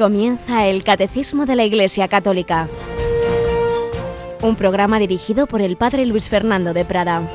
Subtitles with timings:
[0.00, 2.70] Comienza el Catecismo de la Iglesia Católica,
[4.40, 7.28] un programa dirigido por el Padre Luis Fernando de Prada.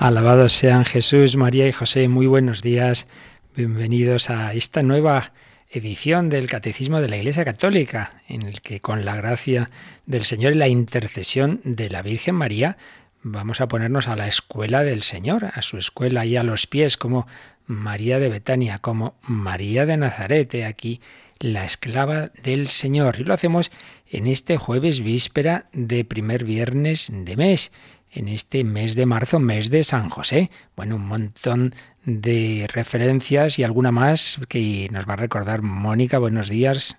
[0.00, 2.08] Alabados sean Jesús, María y José.
[2.08, 3.06] Muy buenos días.
[3.54, 5.32] Bienvenidos a esta nueva
[5.70, 9.70] edición del Catecismo de la Iglesia Católica, en el que con la gracia
[10.06, 12.78] del Señor y la intercesión de la Virgen María
[13.22, 16.96] vamos a ponernos a la escuela del Señor, a su escuela y a los pies
[16.96, 17.26] como
[17.66, 21.00] María de Betania, como María de Nazaret, aquí
[21.38, 23.20] la esclava del Señor.
[23.20, 23.70] Y lo hacemos
[24.10, 27.72] en este jueves víspera de primer viernes de mes,
[28.12, 30.50] en este mes de marzo, mes de San José.
[30.76, 31.74] Bueno, un montón
[32.04, 36.18] de referencias y alguna más que nos va a recordar Mónica.
[36.18, 36.96] Buenos días.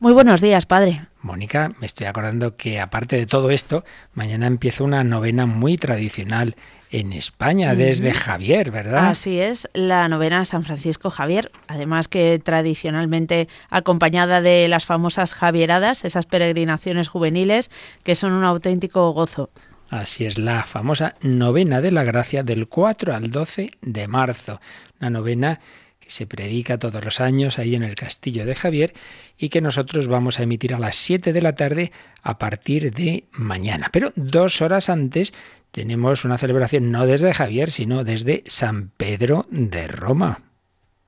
[0.00, 1.09] Muy buenos días, padre.
[1.22, 6.56] Mónica, me estoy acordando que aparte de todo esto, mañana empieza una novena muy tradicional
[6.90, 9.08] en España, desde Javier, ¿verdad?
[9.08, 16.04] Así es, la novena San Francisco Javier, además que tradicionalmente acompañada de las famosas Javieradas,
[16.04, 17.70] esas peregrinaciones juveniles
[18.02, 19.50] que son un auténtico gozo.
[19.90, 24.60] Así es, la famosa novena de la gracia del 4 al 12 de marzo,
[25.00, 25.60] una novena
[26.10, 28.92] se predica todos los años ahí en el Castillo de Javier
[29.38, 33.24] y que nosotros vamos a emitir a las 7 de la tarde a partir de
[33.32, 33.88] mañana.
[33.92, 35.32] Pero dos horas antes
[35.70, 40.40] tenemos una celebración no desde Javier, sino desde San Pedro de Roma.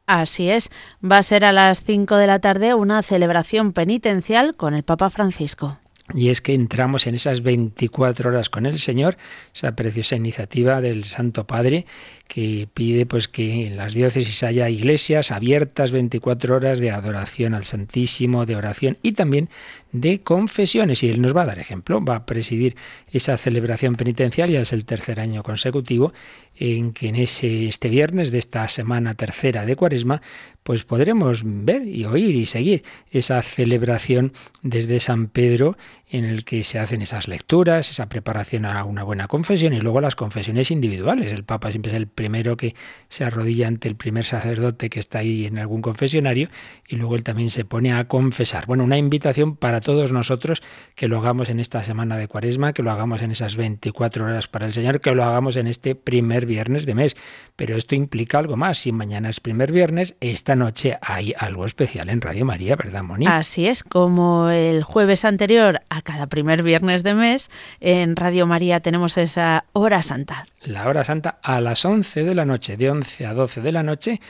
[0.07, 0.71] Así es,
[1.05, 5.11] va a ser a las 5 de la tarde una celebración penitencial con el Papa
[5.11, 5.79] Francisco.
[6.15, 9.17] Y es que entramos en esas 24 horas con el Señor,
[9.55, 11.87] esa preciosa iniciativa del Santo Padre
[12.27, 17.65] que pide pues que en las diócesis haya iglesias abiertas 24 horas de adoración al
[17.65, 19.49] Santísimo, de oración y también
[19.93, 21.03] de confesiones.
[21.03, 22.77] Y él nos va a dar ejemplo, va a presidir
[23.11, 26.13] esa celebración penitencial, ya es el tercer año consecutivo,
[26.57, 30.21] en que en ese, este viernes de esta semana tercera de Cuaresma,
[30.63, 34.33] pues podremos ver y oír y seguir esa celebración
[34.63, 35.77] desde San Pedro
[36.11, 40.01] en el que se hacen esas lecturas, esa preparación a una buena confesión y luego
[40.01, 41.33] las confesiones individuales.
[41.33, 42.75] El Papa siempre es el primero que
[43.09, 46.49] se arrodilla ante el primer sacerdote que está ahí en algún confesionario
[46.87, 48.67] y luego él también se pone a confesar.
[48.67, 50.63] Bueno, una invitación para todos nosotros
[50.95, 54.49] que lo hagamos en esta semana de Cuaresma, que lo hagamos en esas 24 horas
[54.49, 57.17] para el Señor, que lo hagamos en este primer viernes de mes.
[57.57, 58.79] Pero esto implica algo más.
[58.79, 63.27] Si mañana es primer viernes, esta noche hay algo especial en Radio María, ¿verdad, Moni?
[63.27, 67.51] Así es, como el jueves anterior a cada primer viernes de mes,
[67.81, 70.47] en Radio María tenemos esa hora santa.
[70.63, 73.83] La hora santa a las 11 de la noche, de 11 a 12 de la
[73.83, 74.21] noche.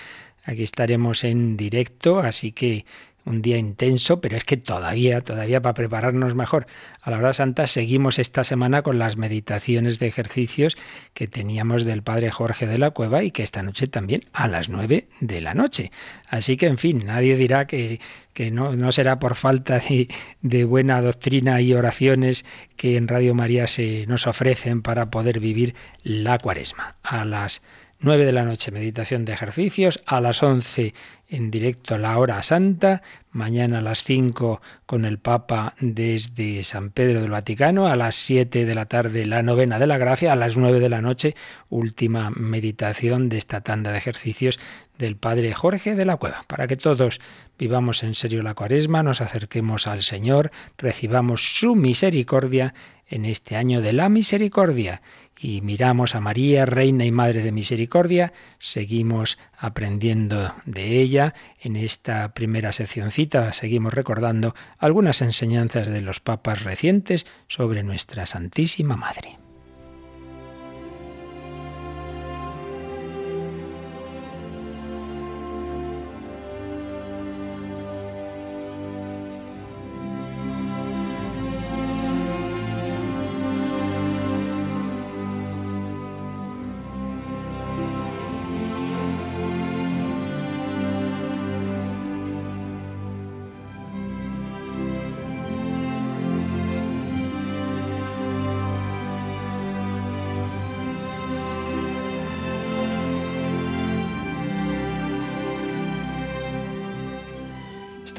[0.44, 2.84] Aquí estaremos en directo, así que
[3.24, 6.66] un día intenso, pero es que todavía, todavía para prepararnos mejor
[7.00, 10.76] a la hora santa, seguimos esta semana con las meditaciones de ejercicios
[11.14, 14.68] que teníamos del padre Jorge de la Cueva y que esta noche también a las
[14.68, 15.92] nueve de la noche.
[16.28, 18.00] Así que, en fin, nadie dirá que,
[18.32, 20.08] que no, no, será por falta de,
[20.40, 22.44] de, buena doctrina y oraciones
[22.76, 26.96] que en Radio María se nos ofrecen para poder vivir la cuaresma.
[27.02, 27.62] A las
[28.04, 30.92] 9 de la noche meditación de ejercicios, a las 11
[31.28, 37.20] en directo la hora santa, mañana a las 5 con el Papa desde San Pedro
[37.20, 40.56] del Vaticano, a las 7 de la tarde la novena de la gracia, a las
[40.56, 41.36] 9 de la noche
[41.70, 44.58] última meditación de esta tanda de ejercicios
[44.98, 47.20] del Padre Jorge de la Cueva, para que todos
[47.58, 52.74] vivamos en serio la cuaresma, nos acerquemos al Señor, recibamos su misericordia
[53.06, 55.02] en este año de la misericordia
[55.38, 62.32] y miramos a María, Reina y Madre de Misericordia, seguimos aprendiendo de ella en esta
[62.32, 69.38] primera seccioncita, seguimos recordando algunas enseñanzas de los papas recientes sobre nuestra Santísima Madre.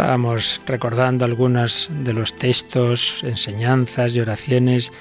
[0.04, 4.92] Estábamos recordando algunos de los textos, enseñanzas y oraciones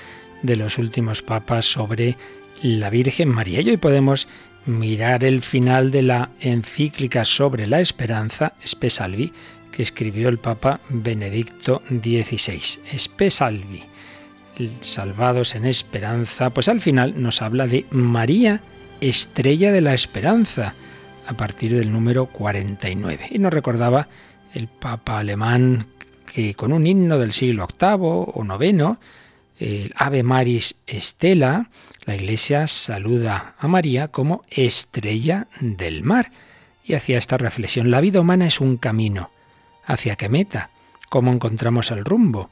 [0.42, 2.16] de los últimos papas sobre
[2.62, 3.62] la Virgen María.
[3.62, 4.28] Y hoy podemos
[4.64, 9.32] mirar el final de la encíclica sobre la esperanza, Espesalvi,
[9.72, 12.62] que escribió el Papa Benedicto XVI.
[12.92, 13.82] Espesalvi,
[14.82, 18.60] salvados en esperanza, pues al final nos habla de María,
[19.00, 20.74] estrella de la esperanza,
[21.26, 23.26] a partir del número 49.
[23.30, 24.06] Y nos recordaba
[24.54, 25.86] el Papa alemán
[26.32, 28.98] que con un himno del siglo VIII o IX,
[29.58, 31.70] el Ave Maris Estela,
[32.04, 36.32] la Iglesia saluda a María como estrella del mar
[36.84, 37.90] y hacía esta reflexión.
[37.90, 39.30] La vida humana es un camino.
[39.84, 40.70] ¿Hacia qué meta?
[41.08, 42.50] ¿Cómo encontramos el rumbo?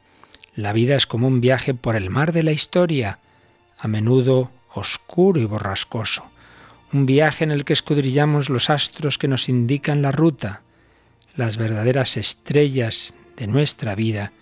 [0.55, 3.19] La vida es como un viaje por el mar de la historia,
[3.79, 6.25] a menudo oscuro y borrascoso.
[6.93, 10.63] Un viaje en el que escudrillamos los astros que nos indican la ruta.
[11.37, 14.33] Las verdaderas estrellas de nuestra vida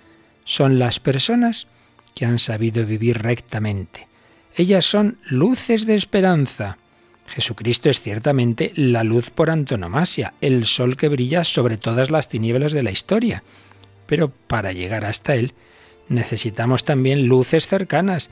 [0.45, 1.67] son las personas
[2.15, 4.09] que han sabido vivir rectamente.
[4.57, 6.79] Ellas son luces de esperanza.
[7.27, 12.73] Jesucristo es ciertamente la luz por antonomasia, el sol que brilla sobre todas las tinieblas
[12.73, 13.43] de la historia.
[14.07, 15.53] Pero para llegar hasta Él
[16.09, 18.31] necesitamos también luces cercanas,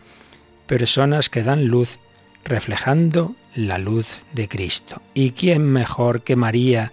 [0.67, 1.99] personas que dan luz
[2.45, 5.03] reflejando la luz de Cristo.
[5.15, 6.93] ¿Y quién mejor que María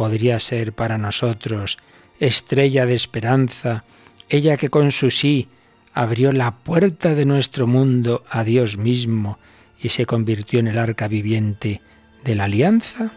[0.00, 1.76] podría ser para nosotros
[2.20, 3.84] estrella de esperanza,
[4.30, 5.48] ella que con su sí
[5.92, 9.38] abrió la puerta de nuestro mundo a Dios mismo
[9.78, 11.82] y se convirtió en el arca viviente
[12.24, 13.12] de la alianza?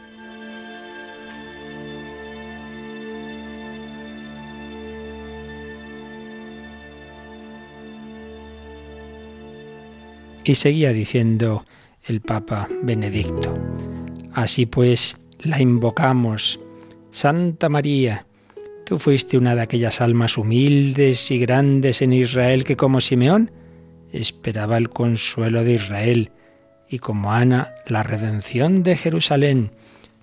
[10.44, 11.66] Y seguía diciendo
[12.04, 13.58] el Papa Benedicto,
[14.34, 16.60] así pues la invocamos,
[17.14, 18.26] Santa María,
[18.86, 23.52] tú fuiste una de aquellas almas humildes y grandes en Israel que como Simeón
[24.12, 26.32] esperaba el consuelo de Israel
[26.90, 29.70] y como Ana la redención de Jerusalén.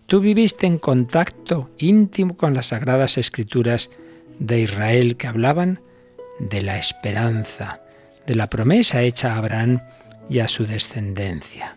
[0.06, 3.88] Tú viviste en contacto íntimo con las sagradas escrituras
[4.40, 5.80] de Israel que hablaban
[6.40, 7.82] de la esperanza,
[8.26, 9.80] de la promesa hecha a Abraham
[10.28, 11.76] y a su descendencia.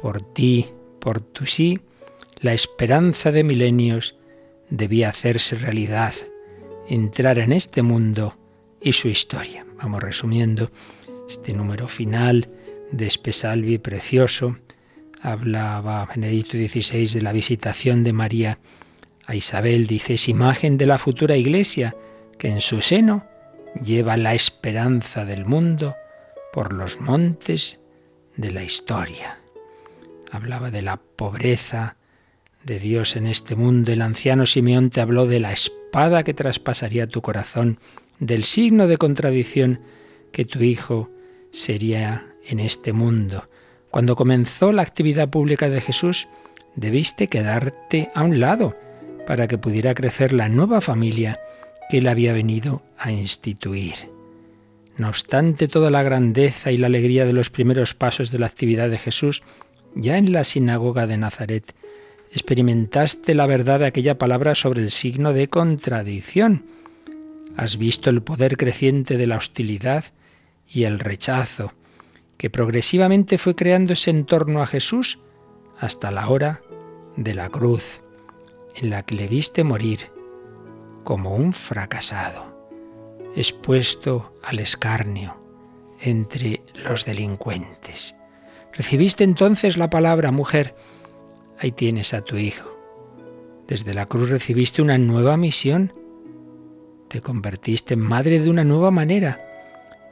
[0.00, 0.68] Por ti,
[1.00, 1.80] por tu sí,
[2.44, 4.16] la esperanza de milenios
[4.68, 6.12] debía hacerse realidad,
[6.86, 8.36] entrar en este mundo
[8.82, 9.64] y su historia.
[9.82, 10.70] Vamos resumiendo
[11.26, 12.50] este número final
[12.92, 14.56] de Espesalvi precioso.
[15.22, 18.58] Hablaba Benedicto XVI de la visitación de María
[19.24, 21.96] a Isabel, dice, es imagen de la futura iglesia
[22.38, 23.24] que en su seno
[23.82, 25.96] lleva la esperanza del mundo
[26.52, 27.80] por los montes
[28.36, 29.38] de la historia.
[30.30, 31.96] Hablaba de la pobreza
[32.64, 33.92] de Dios en este mundo.
[33.92, 37.78] El anciano Simeón te habló de la espada que traspasaría tu corazón,
[38.18, 39.80] del signo de contradicción
[40.32, 41.10] que tu hijo
[41.50, 43.48] sería en este mundo.
[43.90, 46.26] Cuando comenzó la actividad pública de Jesús,
[46.74, 48.76] debiste quedarte a un lado
[49.26, 51.38] para que pudiera crecer la nueva familia
[51.88, 53.94] que él había venido a instituir.
[54.96, 58.90] No obstante toda la grandeza y la alegría de los primeros pasos de la actividad
[58.90, 59.42] de Jesús,
[59.94, 61.74] ya en la sinagoga de Nazaret,
[62.34, 66.66] experimentaste la verdad de aquella palabra sobre el signo de contradicción.
[67.56, 70.04] Has visto el poder creciente de la hostilidad
[70.68, 71.72] y el rechazo,
[72.36, 75.20] que progresivamente fue creándose en torno a Jesús
[75.78, 76.60] hasta la hora
[77.16, 78.00] de la cruz,
[78.74, 80.00] en la que le viste morir
[81.04, 82.52] como un fracasado
[83.36, 85.36] expuesto al escarnio
[86.00, 88.16] entre los delincuentes.
[88.72, 90.74] Recibiste entonces la palabra, mujer,
[91.58, 92.74] ahí tienes a tu hijo.
[93.66, 95.92] Desde la cruz recibiste una nueva misión.
[97.08, 99.40] Te convertiste en madre de una nueva manera,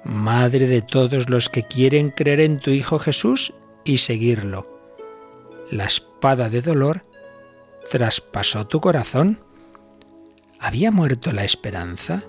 [0.04, 4.66] madre de todos los que quieren creer en tu Hijo Jesús y seguirlo.
[5.70, 7.04] La espada de dolor
[7.90, 9.40] traspasó tu corazón.
[10.60, 12.22] ¿Había muerto la esperanza?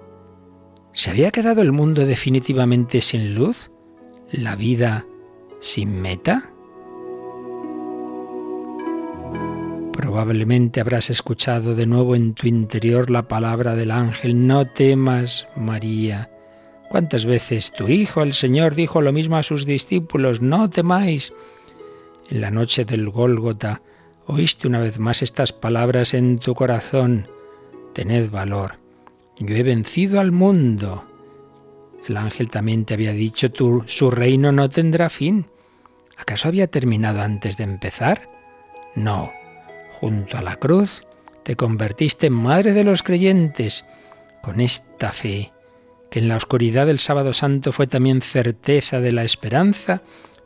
[0.94, 3.70] ¿Se había quedado el mundo definitivamente sin luz?
[4.32, 5.06] ¿La vida
[5.60, 6.53] sin meta?
[9.94, 16.30] Probablemente habrás escuchado de nuevo en tu interior la palabra del ángel, no temas, María.
[16.90, 21.34] ¿Cuántas veces tu Hijo, el Señor, dijo lo mismo a sus discípulos, no temáis?
[22.30, 23.82] En la noche del Gólgota
[24.28, 27.28] oíste una vez más estas palabras en tu corazón,
[27.94, 28.84] tened valor
[29.40, 31.06] yo he vencido al mundo.
[32.08, 35.48] El ángel también te había dicho, tu, su reino no tendrá fin.
[36.18, 38.30] ¿Acaso había terminado antes de empezar?
[38.96, 39.32] No.
[40.04, 41.04] Junto a la cruz
[41.44, 43.86] te convertiste en madre de los creyentes
[44.42, 45.54] con esta fe,
[46.12, 50.02] que en la oscuridad del sábado santo fue también certeza de la esperanza,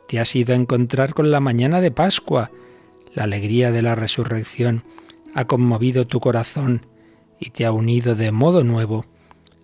[0.06, 2.52] te has ido a encontrar con la mañana de Pascua.
[3.12, 4.84] La alegría de la resurrección
[5.34, 6.86] ha conmovido tu corazón
[7.40, 9.06] y te ha unido de modo nuevo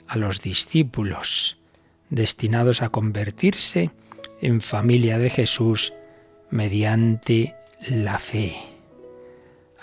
[0.08, 1.56] a los discípulos.
[2.10, 3.92] destinados a convertirse
[4.40, 5.92] en familia de Jesús
[6.50, 7.54] mediante
[7.88, 8.73] la fe.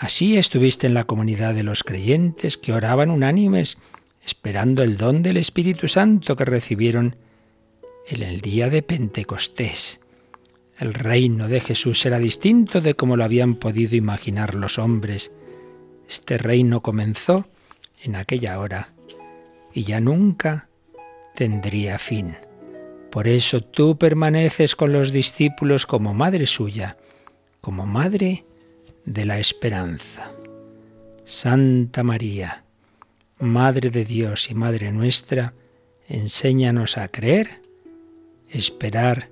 [0.02, 3.78] Así estuviste en la comunidad de los creyentes que oraban unánimes,
[4.20, 7.14] esperando el don del Espíritu Santo que recibieron
[8.08, 10.00] en el día de Pentecostés.
[10.76, 15.30] El reino de Jesús era distinto de como lo habían podido imaginar los hombres.
[16.08, 17.46] Este reino comenzó
[18.02, 18.92] en aquella hora
[19.72, 20.68] y ya nunca
[21.36, 22.36] tendría fin.
[23.12, 26.96] Por eso tú permaneces con los discípulos como madre suya,
[27.60, 28.44] como madre
[29.04, 30.32] de la esperanza.
[31.24, 32.64] Santa María,
[33.38, 35.52] Madre de Dios y Madre nuestra,
[36.08, 37.60] enséñanos a creer,
[38.50, 39.28] esperar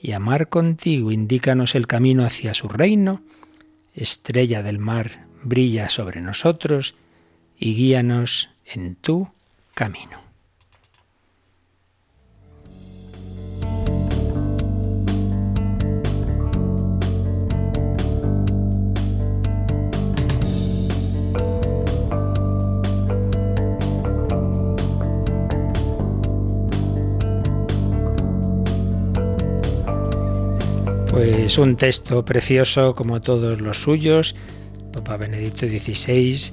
[0.00, 1.10] y amar contigo.
[1.10, 3.22] Indícanos el camino hacia su reino.
[3.94, 6.94] Estrella del mar, brilla sobre nosotros
[7.58, 9.28] y guíanos en tu
[9.74, 10.27] camino.
[31.48, 34.36] Es un texto precioso como todos los suyos.
[34.92, 36.52] Papa Benedicto XVI,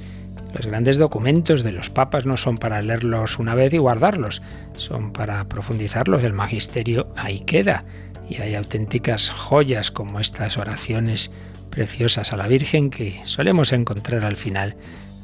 [0.53, 4.41] los grandes documentos de los papas no son para leerlos una vez y guardarlos,
[4.77, 6.23] son para profundizarlos.
[6.23, 7.83] El magisterio ahí queda
[8.29, 11.29] y hay auténticas joyas como estas oraciones
[11.69, 14.77] preciosas a la Virgen que solemos encontrar al final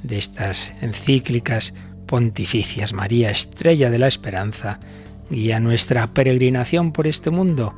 [0.03, 1.73] de estas encíclicas
[2.07, 2.91] pontificias.
[2.91, 4.81] María, estrella de la esperanza,
[5.29, 7.73] guía nuestra peregrinación por este mundo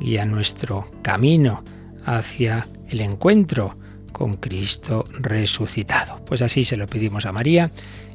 [0.00, 1.62] y a nuestro camino
[2.04, 3.76] hacia el encuentro
[4.12, 6.24] con Cristo resucitado.
[6.24, 7.70] Pues así se lo pedimos a María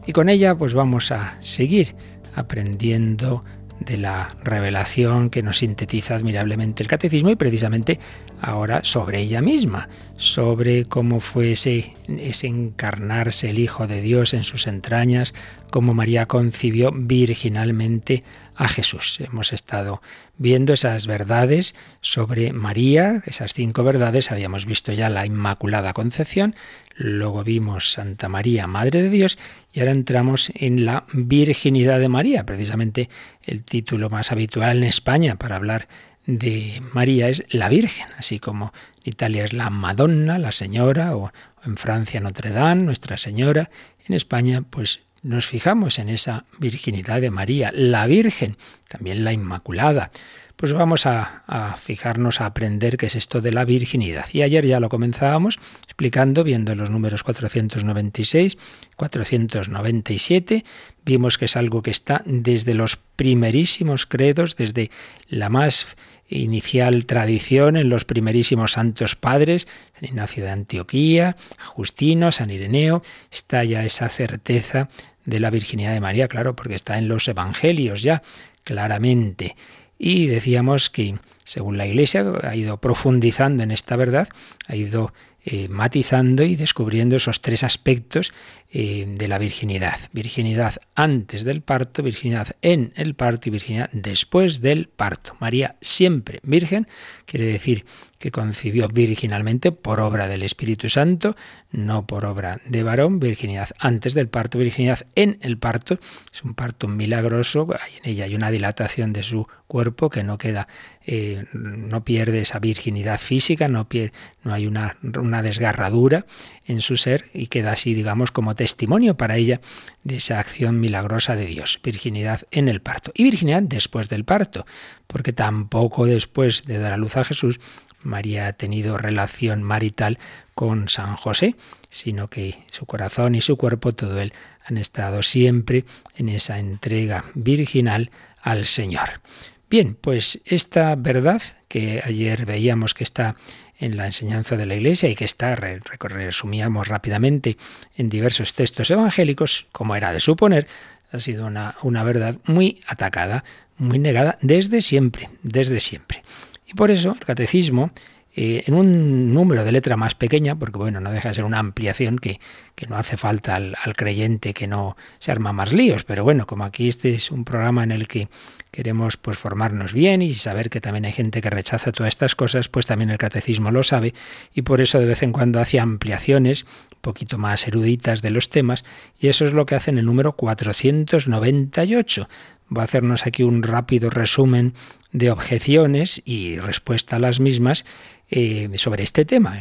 [0.06, 1.96] y con ella pues vamos a seguir
[2.36, 3.44] aprendiendo
[3.86, 8.00] de la revelación que nos sintetiza admirablemente el catecismo y precisamente
[8.40, 14.44] ahora sobre ella misma, sobre cómo fue ese, ese, encarnarse el Hijo de Dios en
[14.44, 15.34] sus entrañas,
[15.72, 18.24] cómo María concibió virginalmente
[18.56, 19.20] a Jesús.
[19.20, 20.02] Hemos estado
[20.38, 26.56] viendo esas verdades sobre María, esas cinco verdades, habíamos visto ya la Inmaculada Concepción,
[26.96, 29.38] luego vimos Santa María, Madre de Dios,
[29.74, 33.10] y ahora entramos en la Virginidad de María, precisamente
[33.44, 35.88] el título más habitual en España para hablar
[36.26, 41.32] de María es la Virgen, así como en Italia es la Madonna, la Señora, o
[41.66, 43.70] en Francia Notre Dame, Nuestra Señora,
[44.08, 50.12] en España pues nos fijamos en esa virginidad de María, la Virgen, también la Inmaculada.
[50.56, 54.26] Pues vamos a, fijarnos, a aprender qué es esto de la virginidad.
[54.32, 58.60] Y ayer ya lo comenzábamos explicando, viendo los números 496,
[58.96, 60.64] 497,
[61.04, 64.92] vimos que es algo que está desde los primerísimos credos, desde
[65.28, 65.88] la más
[66.32, 73.64] inicial tradición en los primerísimos santos padres, San Ignacio de Antioquía, Justino, San Ireneo, está
[73.64, 74.90] ya esa certeza
[75.26, 78.22] de la virginidad de María, claro, porque está en los evangelios ya,
[78.64, 79.56] claramente.
[79.98, 84.30] Y decíamos que, según la Iglesia, ha ido profundizando en esta verdad,
[84.68, 85.14] ha ido
[85.44, 88.32] eh, matizando y descubriendo esos tres aspectos
[88.72, 90.00] eh, de la virginidad.
[90.12, 95.36] Virginidad antes del parto, virginidad en el parto y virginidad después del parto.
[95.40, 96.88] María siempre virgen,
[97.26, 97.86] quiere decir
[98.22, 101.36] que concibió virginalmente por obra del Espíritu Santo,
[101.72, 106.00] no por obra de varón, virginidad antes del parto, virginidad en el parto.
[106.32, 107.68] Es un parto milagroso,
[108.04, 110.68] en ella hay una dilatación de su cuerpo que no queda,
[111.06, 114.14] eh, no pierde esa virginidad física, no, pierde,
[114.44, 116.26] no hay una, una desgarradura
[116.68, 119.62] en su ser y queda así, digamos, como testimonio para ella
[120.04, 121.80] de esa acción milagrosa de Dios.
[121.84, 124.68] Virginidad en el parto y virginidad después del parto,
[125.08, 127.60] porque tampoco después de dar a luz a Jesús
[128.04, 130.20] María ha tenido relación marital
[130.56, 131.56] con San José,
[131.90, 134.34] sino que su corazón y su cuerpo, todo él,
[134.66, 139.22] han estado siempre en esa entrega virginal al Señor.
[139.70, 143.36] Bien, pues esta verdad que ayer veíamos que está
[143.80, 147.58] en la enseñanza de la Iglesia y que está, resumíamos rápidamente
[147.96, 150.68] en diversos textos evangélicos, como era de suponer,
[151.12, 153.44] ha sido una, una verdad muy atacada,
[153.78, 156.24] muy negada desde siempre, desde siempre.
[156.72, 157.92] Y por eso el catecismo,
[158.34, 161.60] eh, en un número de letra más pequeña, porque bueno, no deja de ser una
[161.60, 162.40] ampliación que,
[162.76, 166.64] que no hace falta al, creyente que no se arma más líos, pero bueno, como
[166.64, 168.30] aquí este es un programa en el que
[168.72, 172.70] queremos pues formarnos bien y saber que también hay gente que rechaza todas estas cosas,
[172.70, 174.14] pues también el catecismo lo sabe.
[174.54, 178.50] Y por eso de vez en cuando hace ampliaciones un poquito más eruditas de los
[178.50, 178.86] temas.
[179.20, 182.30] Y eso es lo que hace en el número 498
[182.76, 184.74] va a hacernos aquí un rápido resumen
[185.12, 187.86] de objeciones y respuesta a las mismas
[188.30, 189.60] eh, sobre este tema.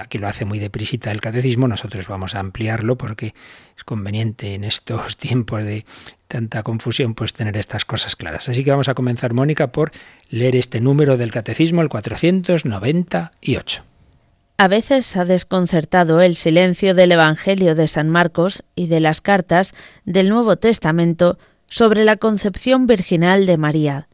[0.00, 3.34] Aquí lo hace muy deprisita el catecismo, nosotros vamos a ampliarlo porque
[3.76, 5.84] es conveniente en estos tiempos de
[6.28, 8.48] tanta confusión pues tener estas cosas claras.
[8.48, 9.92] Así que vamos a comenzar, Mónica, por
[10.30, 13.84] leer este número del catecismo, el 498.
[14.58, 19.74] A veces ha desconcertado el silencio del Evangelio de San Marcos y de las cartas
[20.06, 24.08] del Nuevo Testamento sobre la concepción virginal de María.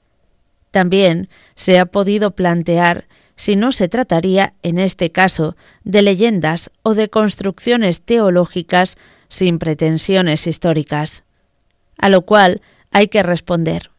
[0.71, 3.07] También se ha podido plantear
[3.37, 8.97] si no se trataría, en este caso, de leyendas o de construcciones teológicas
[9.29, 11.25] sin pretensiones históricas.
[11.99, 13.91] A lo cual hay que responder.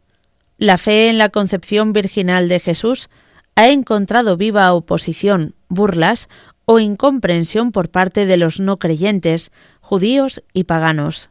[0.57, 3.09] La fe en la concepción virginal de Jesús
[3.55, 6.29] ha encontrado viva oposición, burlas
[6.65, 11.29] o incomprensión por parte de los no creyentes, judíos y paganos.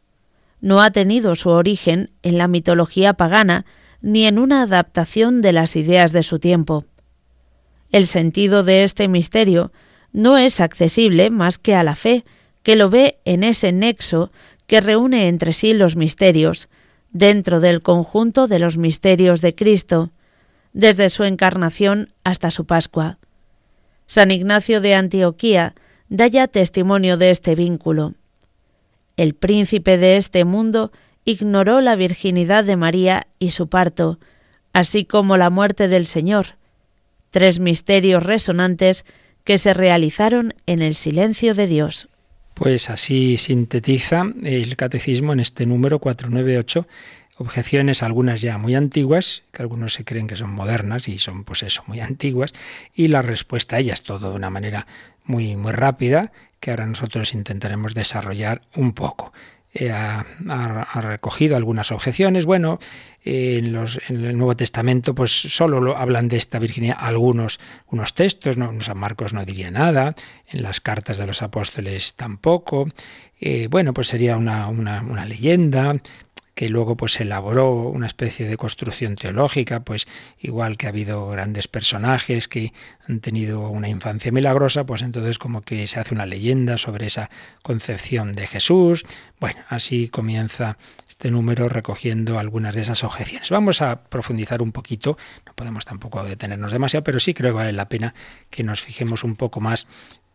[0.62, 3.66] No ha tenido su origen en la mitología pagana
[4.00, 6.86] ni en una adaptación de las ideas de su tiempo.
[7.90, 9.72] El sentido de este misterio
[10.12, 12.24] no es accesible más que a la fe,
[12.62, 14.30] que lo ve en ese nexo
[14.66, 16.68] que reúne entre sí los misterios,
[17.10, 20.10] dentro del conjunto de los misterios de Cristo,
[20.72, 23.18] desde su encarnación hasta su Pascua.
[24.06, 25.74] San Ignacio de Antioquía
[26.08, 28.14] da ya testimonio de este vínculo.
[29.22, 30.90] El príncipe de este mundo
[31.24, 34.18] ignoró la virginidad de María y su parto,
[34.72, 36.56] así como la muerte del Señor,
[37.30, 39.04] tres misterios resonantes
[39.44, 42.08] que se realizaron en el silencio de Dios.
[42.54, 46.88] Pues así sintetiza el catecismo en este número 498
[47.36, 51.62] objeciones, algunas ya muy antiguas, que algunos se creen que son modernas y son pues
[51.62, 52.54] eso, muy antiguas,
[52.94, 54.86] y la respuesta a ellas todo de una manera
[55.24, 59.32] muy, muy rápida, que ahora nosotros intentaremos desarrollar un poco.
[59.74, 60.24] Eh, ha,
[61.00, 62.44] recogido algunas objeciones.
[62.44, 62.78] Bueno,
[63.24, 68.14] en, los, en, el Nuevo Testamento pues solo lo, hablan de esta virginidad algunos unos
[68.14, 70.14] textos, no, San Marcos no diría nada,
[70.48, 72.86] en las cartas de los apóstoles tampoco.
[73.40, 75.96] Eh, bueno, pues sería una, una, una leyenda,
[76.54, 80.06] que luego pues elaboró una especie de construcción teológica, pues
[80.38, 82.72] igual que ha habido grandes personajes que
[83.08, 87.30] han tenido una infancia milagrosa, pues entonces como que se hace una leyenda sobre esa
[87.62, 89.04] concepción de Jesús.
[89.40, 90.76] Bueno, así comienza
[91.08, 93.50] este número recogiendo algunas de esas objeciones.
[93.50, 97.72] Vamos a profundizar un poquito, no podemos tampoco detenernos demasiado, pero sí creo que vale
[97.72, 98.14] la pena
[98.50, 99.86] que nos fijemos un poco más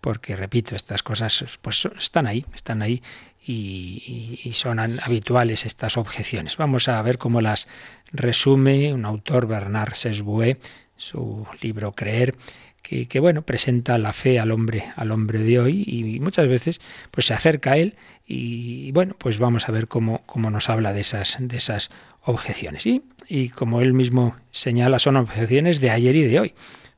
[0.01, 3.01] porque repito, estas cosas pues están ahí, están ahí
[3.47, 6.57] y, son habituales estas objeciones.
[6.57, 7.67] Vamos a ver cómo las
[8.11, 10.57] resume un autor, Bernard Sesbue,
[10.97, 12.35] su libro Creer,
[12.81, 16.79] que, bueno, presenta la fe al hombre, al hombre de hoy, y muchas veces
[17.11, 20.93] pues se acerca a él, y bueno, pues vamos a ver cómo, cómo nos habla
[20.93, 21.89] de esas, de esas
[22.23, 22.85] objeciones.
[22.85, 26.53] Y, y como él mismo señala, son objeciones de ayer y de hoy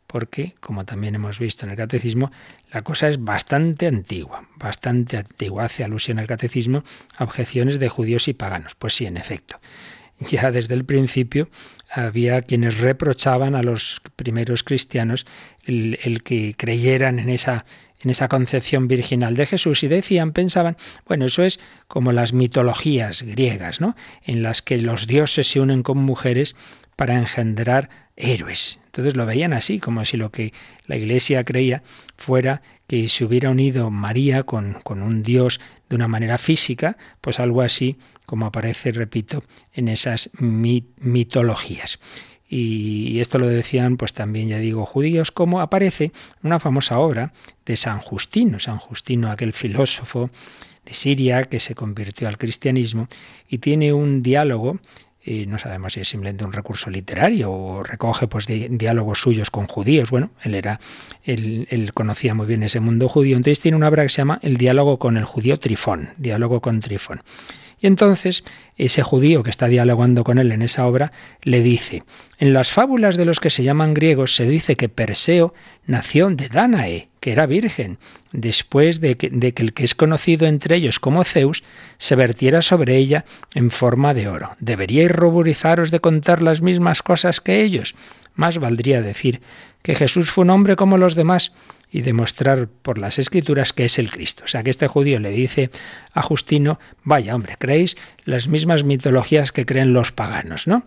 [0.10, 2.32] porque, como también hemos visto en el catecismo,
[2.74, 5.66] la cosa es bastante antigua, bastante antigua.
[5.66, 6.84] Hace alusión al catecismo
[7.16, 8.74] a objeciones de judíos y paganos.
[8.74, 9.60] Pues sí, en efecto.
[10.20, 11.48] Ya desde el principio
[11.90, 15.26] había quienes reprochaban a los primeros cristianos
[15.64, 17.64] el, que creyeran en esa
[18.00, 23.24] en esa concepción virginal de Jesús y decían, pensaban, bueno, eso es como las mitologías
[23.24, 23.96] griegas, ¿no?
[24.24, 26.56] En las que los dioses se unen con mujeres
[26.96, 28.80] para engendrar héroes.
[28.86, 30.54] Entonces lo veían así, como si lo que
[30.86, 31.84] la Iglesia creía
[32.18, 35.60] fuera que se hubiera unido María con, con un Dios
[35.90, 42.00] de una manera física, pues algo así como aparece, repito, en esas mitologías.
[42.52, 47.32] Y esto lo decían, pues también, ya digo, judíos, como aparece una famosa obra
[47.66, 50.32] de San Justino, San Justino, aquel filósofo
[50.84, 53.08] de Siria que se convirtió al cristianismo
[53.48, 54.80] y tiene un diálogo
[55.24, 59.68] y no sabemos si es simplemente un recurso literario o recoge pues diálogos suyos con
[59.68, 60.10] judíos.
[60.10, 60.80] Bueno, él era,
[61.24, 64.40] él, él, conocía muy bien ese mundo judío, entonces tiene una obra que se llama
[64.42, 67.22] El diálogo con el judío Trifón, diálogo con Trifón.
[67.82, 68.44] Y entonces
[68.78, 71.12] ese judío que está dialogando con él en esa obra
[71.42, 72.04] le dice,
[72.38, 75.54] en las fábulas de los que se llaman griegos se dice que Perseo
[75.86, 77.98] nació de Danae, que era virgen,
[78.32, 81.64] después de que, de que el que es conocido entre ellos como Zeus
[81.98, 84.56] se vertiera sobre ella en forma de oro.
[84.60, 87.96] ¿Deberíais ruborizaros de contar las mismas cosas que ellos?
[88.36, 89.42] Más valdría decir
[89.90, 91.52] que Jesús fue un hombre como los demás
[91.90, 94.44] y demostrar por las escrituras que es el Cristo.
[94.44, 95.72] O sea que este judío le dice
[96.14, 100.84] a Justino, vaya hombre, creéis las mismas mitologías que creen los paganos, ¿no?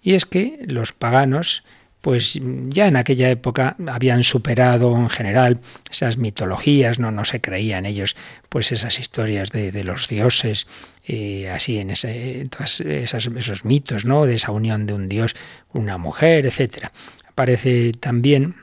[0.00, 1.64] Y es que los paganos
[2.00, 2.38] pues
[2.68, 5.58] ya en aquella época habían superado en general
[5.90, 8.14] esas mitologías, no, no se creían ellos
[8.50, 10.68] pues esas historias de, los dioses,
[11.08, 14.26] eh, así en ese, esos mitos, ¿no?
[14.26, 15.34] De esa unión de un dios,
[15.72, 16.92] una mujer, etcétera.
[17.34, 18.54] Aparece también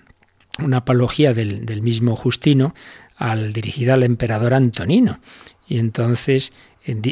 [0.64, 2.74] una apología del, mismo Justino
[3.18, 5.20] al dirigida al emperador Antonino.
[5.68, 6.54] Y entonces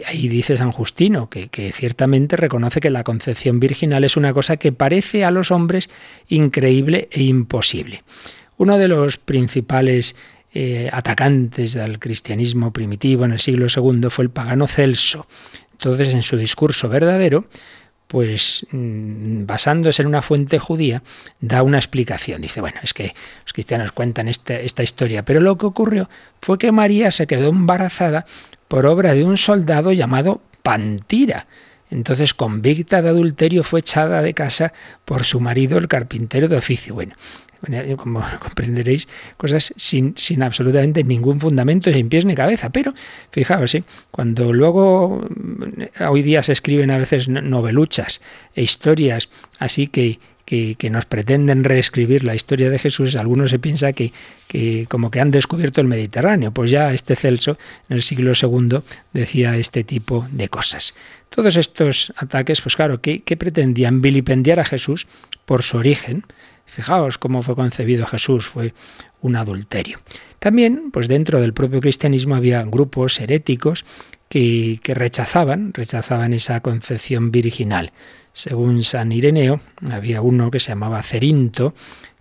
[0.08, 4.72] ahí dice San Justino que, ciertamente reconoce que la concepción virginal es una cosa que
[4.72, 5.90] parece a los hombres
[6.30, 8.04] increíble e imposible.
[8.56, 10.16] Uno de los principales
[10.54, 15.28] eh, atacantes del cristianismo primitivo en el siglo II fue el pagano Celso.
[15.74, 17.46] Entonces, en su discurso verdadero,
[18.10, 21.04] pues mm, basándose en una fuente judía,
[21.42, 22.42] da una explicación.
[22.42, 26.10] Dice, bueno, es que los cristianos cuentan esta, esta historia, pero lo que ocurrió
[26.42, 28.26] fue que María se quedó embarazada
[28.68, 31.46] por obra de un soldado llamado Pantira.
[31.90, 34.74] Entonces, convicta de adulterio, fue echada de casa
[35.06, 36.94] por su marido, el carpintero de oficio.
[36.94, 37.16] Bueno,
[37.98, 42.70] como comprenderéis, cosas sin, sin, absolutamente ningún fundamento, sin pies ni cabeza.
[42.70, 42.94] Pero,
[43.32, 43.84] fijaos, ¿eh?
[44.12, 48.22] cuando luego mm, hoy día se escriben a veces noveluchas
[48.56, 53.94] e historias así que, que, nos pretenden reescribir la historia de Jesús, algunos se piensa
[53.94, 54.14] que,
[54.48, 56.52] que, como que han descubierto el Mediterráneo.
[56.52, 58.80] Pues ya este Celso, en el siglo II,
[59.14, 60.96] decía este tipo de cosas.
[61.30, 65.08] Todos estos ataques, pues claro, que, pretendían vilipendiar a Jesús
[65.46, 66.24] por su origen.
[66.66, 68.74] Fijaos cómo fue concebido Jesús, fue
[69.22, 70.00] un adulterio.
[70.40, 73.86] También, pues dentro del propio cristianismo había grupos heréticos
[74.30, 77.92] que, que, rechazaban, rechazaban esa concepción virginal.
[78.34, 81.74] Según San Ireneo, había uno que se llamaba Cerinto,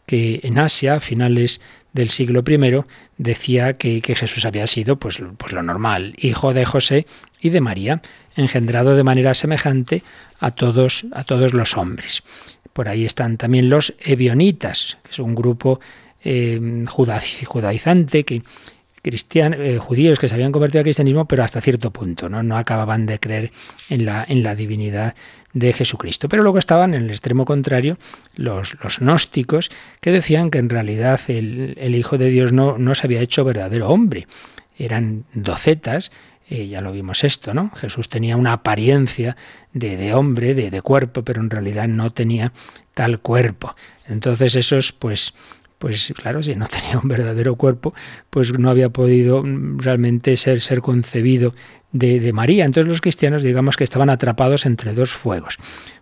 [0.08, 1.60] que en Asia, a finales
[1.92, 2.82] del siglo I,
[3.18, 7.06] decía que, Jesús había sido pues, pues, lo normal, hijo de José
[7.42, 8.00] y de María,
[8.34, 10.02] engendrado de manera semejante
[10.40, 12.22] a todos, a todos los hombres.
[12.72, 15.78] Por ahí están también los ebionitas, que es un grupo
[16.24, 18.42] eh, judaizante que,
[19.04, 22.42] eh, judíos que se habían convertido al cristianismo, pero hasta cierto punto, ¿no?
[22.42, 23.52] No acababan de creer
[23.90, 25.14] en la, en la divinidad
[25.52, 26.28] de Jesucristo.
[26.28, 27.98] Pero luego estaban en el extremo contrario
[28.34, 33.20] los, gnósticos que decían que en realidad el, Hijo de Dios no, no se había
[33.20, 34.26] hecho verdadero hombre.
[34.76, 36.12] Eran docetas,
[36.48, 37.70] eh, ya lo vimos esto, ¿no?
[37.74, 39.36] Jesús tenía una apariencia
[39.72, 42.52] de, de hombre, de, de, cuerpo, pero en realidad no tenía
[42.94, 43.74] tal cuerpo.
[44.06, 45.34] Entonces esos, pues,
[45.78, 47.94] pues claro, si no tenía un verdadero cuerpo,
[48.30, 51.54] pues no había podido realmente ser, concebido
[51.92, 52.64] de, María.
[52.64, 55.58] Entonces los cristianos digamos que estaban atrapados entre dos fuegos.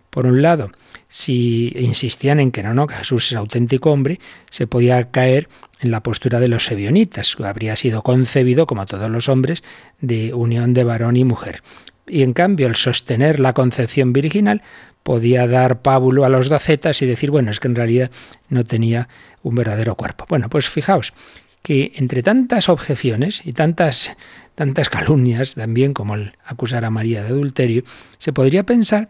[0.09, 0.71] Por un lado,
[1.09, 5.47] si insistían en que no, no, que Jesús es auténtico hombre, se podía caer
[5.79, 9.63] en la postura de los sebionitas, que habría sido concebido, como todos los hombres,
[10.01, 11.61] de unión de varón y mujer.
[12.07, 14.63] Y en cambio, el sostener la concepción virginal
[15.03, 18.11] podía dar pábulo a los docetas y decir, bueno, es que en realidad
[18.49, 19.07] no tenía
[19.43, 20.25] un verdadero cuerpo.
[20.27, 21.13] Bueno, pues fijaos
[21.61, 24.15] que entre tantas objeciones y tantas
[24.57, 27.83] tantas calumnias también como el acusar a María de adulterio,
[28.17, 29.09] se podría pensar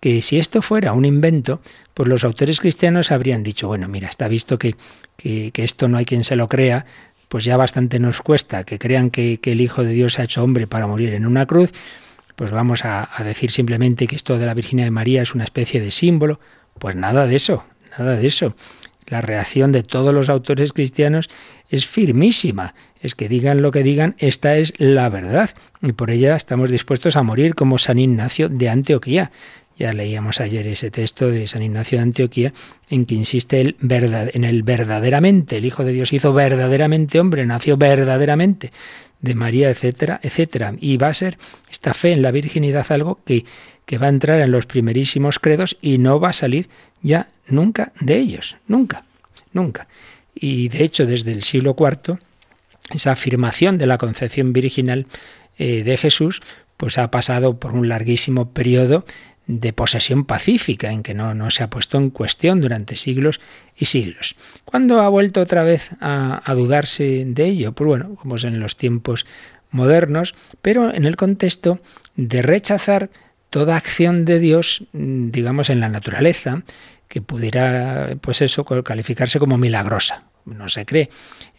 [0.00, 1.60] que si esto fuera un invento,
[1.94, 4.74] pues los autores cristianos habrían dicho, bueno, mira, está visto que,
[5.16, 6.84] que, esto no hay quien se lo crea,
[7.28, 10.42] pues ya bastante nos cuesta que crean que, el Hijo de Dios se ha hecho
[10.42, 11.72] hombre para morir en una cruz,
[12.38, 15.80] pues vamos a, decir simplemente que esto de la Virginia de María es una especie
[15.80, 16.38] de símbolo.
[16.78, 17.64] Pues nada de eso,
[17.98, 18.54] nada de eso.
[19.08, 21.28] La reacción de todos los autores cristianos
[21.68, 22.76] es firmísima.
[23.02, 25.50] Es que digan lo que digan, esta es la verdad.
[25.82, 29.32] Y por ella estamos dispuestos a morir como San Ignacio de Antioquía.
[29.78, 32.52] Ya leíamos ayer ese texto de San Ignacio de Antioquía
[32.90, 35.58] en que insiste el en el verdaderamente.
[35.58, 38.72] El Hijo de Dios hizo verdaderamente hombre, nació verdaderamente
[39.20, 40.74] de María, etcétera, etcétera.
[40.80, 41.38] Y va a ser
[41.70, 43.44] esta fe en la virginidad algo que,
[43.86, 46.68] que va a entrar en los primerísimos credos y no va a salir
[47.02, 48.56] ya nunca de ellos.
[48.66, 49.04] Nunca,
[49.52, 49.86] nunca.
[50.34, 52.18] Y de hecho, desde el siglo IV,
[52.90, 55.06] esa afirmación de la concepción virginal
[55.58, 56.42] eh, de Jesús,
[56.76, 59.04] pues ha pasado por un larguísimo periodo
[59.48, 63.40] de posesión pacífica, en que no, no, se ha puesto en cuestión durante siglos
[63.74, 64.36] y siglos.
[64.66, 67.72] ¿Cuándo ha vuelto otra vez a, dudarse de ello?
[67.72, 69.26] Pues bueno, como en los tiempos
[69.70, 71.80] modernos, pero en el contexto
[72.14, 73.10] de rechazar
[73.48, 76.62] toda acción de Dios, mm, digamos, en la naturaleza,
[77.08, 80.24] que pudiera, pues eso, calificarse como milagrosa.
[80.44, 81.08] No se cree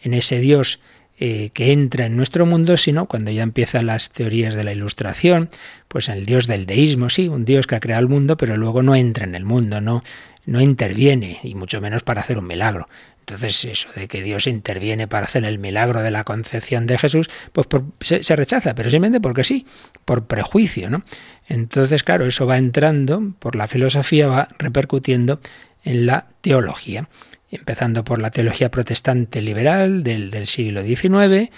[0.00, 0.78] en ese Dios
[1.22, 5.50] eh, que entra en nuestro mundo, sino cuando ya empiezan las teorías de la ilustración,
[5.86, 8.82] pues el Dios del deísmo, sí, un Dios que ha creado el mundo, pero luego
[8.82, 10.02] no entra en el mundo, no,
[10.46, 12.88] no interviene, y mucho menos para hacer un milagro.
[13.18, 17.28] Entonces, eso de que Dios interviene para hacer el milagro de la concepción de Jesús,
[17.52, 17.66] pues
[18.00, 19.66] se, se, rechaza, pero simplemente porque sí,
[20.06, 21.04] por prejuicio, ¿no?
[21.48, 25.38] Entonces, claro, eso va entrando por la filosofía, va repercutiendo
[25.84, 27.08] en la teología,
[27.50, 31.50] empezando por la teología protestante liberal del, siglo XIX,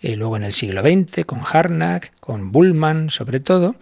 [0.00, 3.74] y luego en el siglo XX con Harnack, con Bullman sobre todo,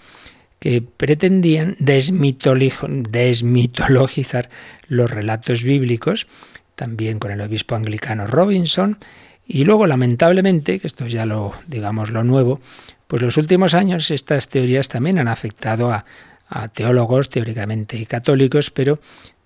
[0.59, 4.51] que pretendían desmitologizar
[4.89, 6.27] los relatos bíblicos,
[6.75, 8.99] también con el obispo anglicano Robinson,
[9.47, 12.61] y luego lamentablemente, que esto es ya lo, digamos, lo nuevo,
[13.07, 16.05] pues los últimos años estas teorías también han afectado a,
[16.49, 18.99] a teólogos teóricamente católicos, pero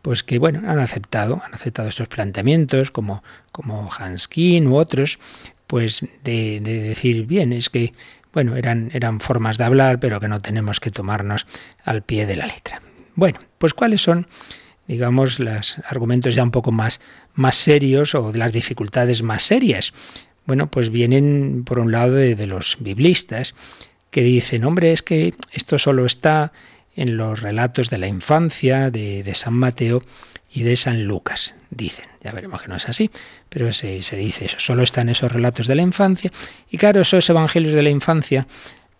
[0.03, 5.19] pues que bueno, han aceptado, han aceptado estos planteamientos como, como Hanskin u otros,
[5.67, 7.95] pues de, de, decir, bien, es que
[8.33, 11.47] bueno, eran, eran formas de hablar, pero que no tenemos que tomarnos
[11.85, 12.81] al pie de la letra.
[13.15, 14.27] Bueno, pues cuáles son,
[14.89, 17.01] digamos, los argumentos ya un poco más,
[17.35, 19.93] más serios o de las dificultades más serias.
[20.47, 23.55] Bueno, pues vienen por un lado de, de los biblistas
[24.11, 26.53] que dicen, hombre, es que esto solo está
[26.97, 30.03] en los relatos de la infancia de, de San Mateo
[30.53, 32.05] y de San Lucas, dicen.
[32.23, 33.11] Ya veremos que no es así,
[33.49, 34.59] pero se, se, dice eso.
[34.59, 36.31] Solo están esos relatos de la infancia.
[36.71, 38.47] Y claro, esos evangelios de la infancia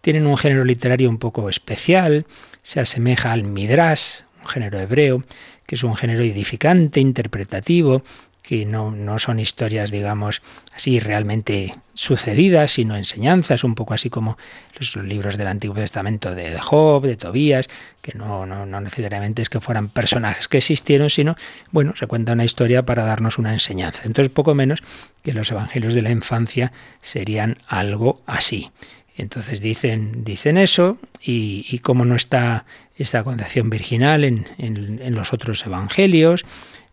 [0.01, 2.27] tienen un género literario un poco especial,
[2.63, 5.23] se asemeja al Midrash, un género hebreo,
[5.67, 8.03] que es un género edificante, interpretativo,
[8.43, 10.43] que no, no, son historias, digamos,
[10.75, 14.37] así realmente sucedidas, sino enseñanzas, un poco así como
[14.79, 17.69] los libros del Antiguo Testamento de Job, de Tobías,
[18.01, 21.37] que no, no, no necesariamente es que fueran personajes que existieron, sino,
[21.71, 24.03] bueno, se cuenta una historia para darnos una enseñanza.
[24.05, 24.83] Entonces, poco menos
[25.23, 28.71] que los evangelios de la infancia serían algo así.
[29.17, 32.65] Entonces dicen, dicen eso y, y cómo no está
[32.97, 36.45] esta concepción virginal en, en, en los otros evangelios,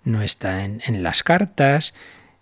[0.03, 1.93] no está en, en las cartas.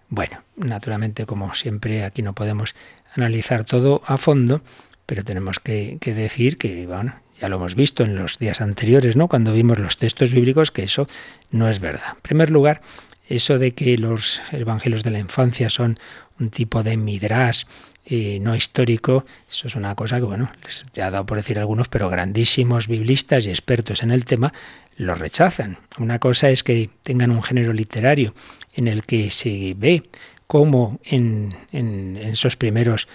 [0.09, 2.75] Bueno, naturalmente, como siempre, aquí no podemos
[3.15, 4.61] analizar todo a fondo,
[5.05, 9.15] pero tenemos que, que, decir que, bueno, ya lo hemos visto en los días anteriores,
[9.15, 9.27] ¿no?
[9.27, 11.07] Cuando vimos los textos bíblicos, que eso
[11.51, 12.13] no es verdad.
[12.15, 12.81] En primer lugar,
[13.27, 15.99] eso de que los evangelios de la infancia son
[16.39, 17.63] un tipo de midrash
[18.09, 21.89] eh, no histórico, eso es una cosa que, bueno, les ha dado por decir algunos,
[21.89, 24.53] pero grandísimos biblistas y expertos en el tema
[24.95, 25.77] lo rechazan.
[25.99, 28.33] Una cosa es que tengan un género literario
[28.73, 30.03] en el que se ve
[30.47, 33.09] cómo en, en, esos primeros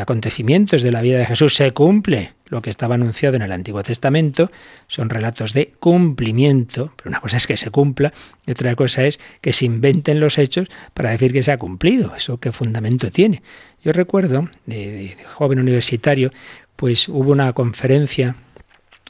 [0.00, 3.82] acontecimientos de la vida de Jesús se cumple lo que estaba anunciado en el Antiguo
[3.82, 4.50] Testamento,
[4.86, 8.12] son relatos de cumplimiento, pero una cosa es que se cumpla
[8.46, 12.14] y otra cosa es que se inventen los hechos para decir que se ha cumplido.
[12.16, 13.42] ¿Eso qué fundamento tiene?
[13.82, 16.32] Yo recuerdo, de, de joven universitario,
[16.76, 18.36] pues hubo una conferencia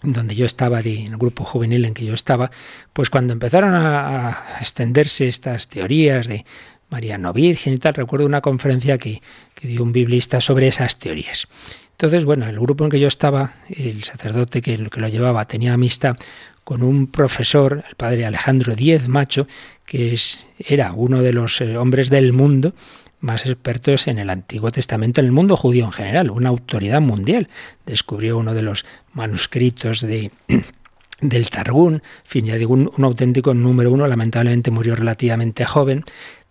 [0.03, 2.51] donde yo estaba, en el grupo juvenil en que yo estaba,
[2.93, 6.45] pues cuando empezaron a extenderse estas teorías de
[6.89, 9.23] María no Virgen y tal, recuerdo una conferencia que,
[9.55, 11.49] que dio un biblista sobre esas teorías.
[11.93, 15.73] Entonces, bueno, el grupo en que yo estaba, el sacerdote que, que lo llevaba tenía
[15.73, 16.17] amistad
[16.63, 19.47] con un profesor, el padre Alejandro Díez Macho,
[19.87, 22.75] que es, era uno de los eh, hombres del mundo
[23.21, 27.49] más expertos en el Antiguo Testamento, en el mundo judío en general, una autoridad mundial.
[27.87, 30.31] Descubrió uno de los manuscritos de,
[31.21, 36.05] del Targún, en fin, ya digo, un, auténtico número uno, lamentablemente murió relativamente joven,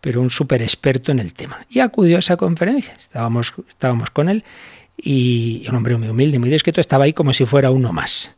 [0.05, 1.65] pero un súper experto en el tema.
[1.67, 4.43] Y acudió a esa conferencia, estábamos, estábamos con él,
[4.95, 8.35] y un hombre muy humilde, muy discreto, estaba ahí como si fuera uno más.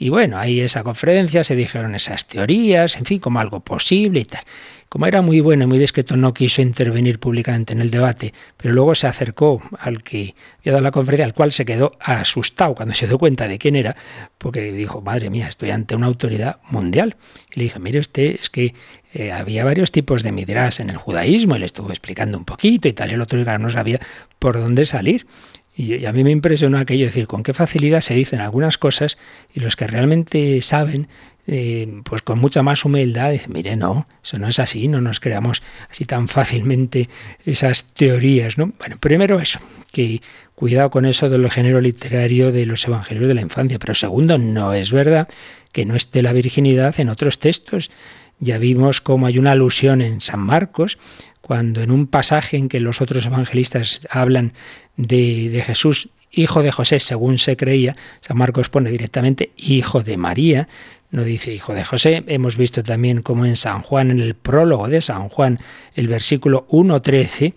[0.00, 4.24] Y bueno, ahí esa conferencia se dijeron esas teorías, en fin, como algo posible y
[4.24, 4.42] tal.
[4.88, 8.74] Como era muy bueno y muy discreto, no quiso intervenir públicamente en el debate, pero
[8.74, 12.94] luego se acercó al que había dado la conferencia, al cual se quedó asustado cuando
[12.94, 13.96] se dio cuenta de quién era,
[14.38, 17.16] porque dijo, madre mía, estoy ante una autoridad mundial.
[17.52, 18.74] Y le dije, mire usted, es que
[19.18, 22.86] eh, había varios tipos de midras en el judaísmo, y le estuvo explicando un poquito
[22.86, 23.98] y tal, y el otro no sabía
[24.38, 25.26] por dónde salir.
[25.74, 29.16] Y, a mí me impresionó aquello, decir, con qué facilidad se dicen algunas cosas
[29.54, 31.08] y los que realmente saben,
[31.46, 35.18] eh, pues con mucha más humildad, dicen, mire, no, eso no es así, no nos
[35.18, 37.08] creamos así tan fácilmente
[37.46, 38.74] esas teorías, ¿no?
[38.78, 39.60] Bueno, primero eso,
[39.92, 40.20] que
[40.54, 44.74] cuidado con eso del género literario de los evangelios de la infancia, pero segundo, no
[44.74, 45.26] es verdad
[45.72, 47.90] que no esté la virginidad en otros textos.
[48.38, 50.98] Ya vimos cómo hay una alusión en San Marcos
[51.40, 54.52] cuando en un pasaje en que los otros evangelistas hablan
[54.96, 60.66] de, Jesús, hijo de José, según se creía, San Marcos pone directamente hijo de María,
[61.12, 62.24] no dice hijo de José.
[62.26, 65.60] Hemos visto también como en San Juan, en el prólogo de San Juan,
[65.94, 67.54] el versículo 1.13,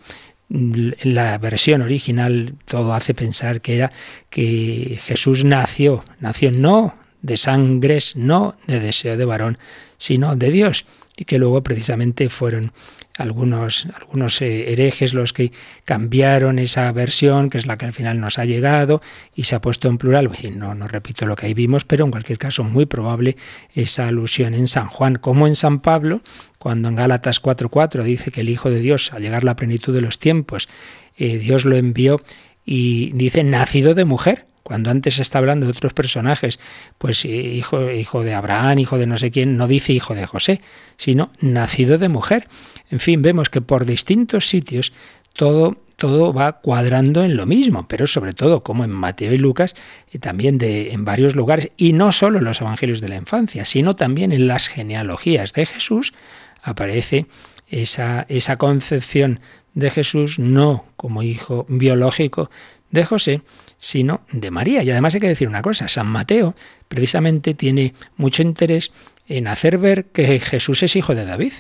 [0.52, 3.92] en la versión original todo hace pensar que era
[4.30, 9.58] que Jesús nació, nació no de sangres, no de deseo de varón,
[9.98, 10.86] sino de Dios.
[11.18, 12.72] y que luego precisamente fueron
[13.20, 15.52] algunos, algunos eh, herejes los que
[15.84, 19.02] cambiaron esa versión, que es la que al final nos ha llegado,
[19.36, 20.32] y se ha puesto en plural.
[20.56, 23.36] no, no repito lo que ahí vimos, pero en cualquier caso muy probable
[23.74, 26.22] esa alusión en San Juan, como en San Pablo,
[26.58, 30.02] cuando en Gálatas 4.4 dice que el Hijo de Dios, al llegar la plenitud de
[30.02, 30.70] los tiempos,
[31.18, 32.22] eh, Dios lo envió
[32.66, 34.49] y dice nacido de mujer.
[34.70, 36.60] Cuando antes está hablando de otros personajes,
[37.00, 40.62] pues hijo, hijo de Abraham, hijo de no sé quién, no dice hijo de José,
[40.96, 42.48] sino nacido de mujer.
[42.92, 44.94] En fin, vemos que por distintos sitios
[45.34, 49.74] todo, todo va cuadrando en lo mismo, pero sobre todo, como en Mateo y Lucas,
[50.14, 53.66] y también de, en varios lugares, y no solo en los evangelios de la infancia,
[53.66, 56.14] sino también en las genealogías de Jesús,
[56.62, 57.26] aparece
[57.70, 59.40] esa, esa concepción
[59.74, 62.52] de Jesús no como hijo biológico
[62.92, 63.42] de José,
[63.78, 64.84] sino de María.
[64.84, 66.56] Y además hay que decir una cosa, San Mateo
[66.88, 68.92] precisamente tiene mucho interés
[69.28, 71.54] en hacer ver que Jesús es hijo de David.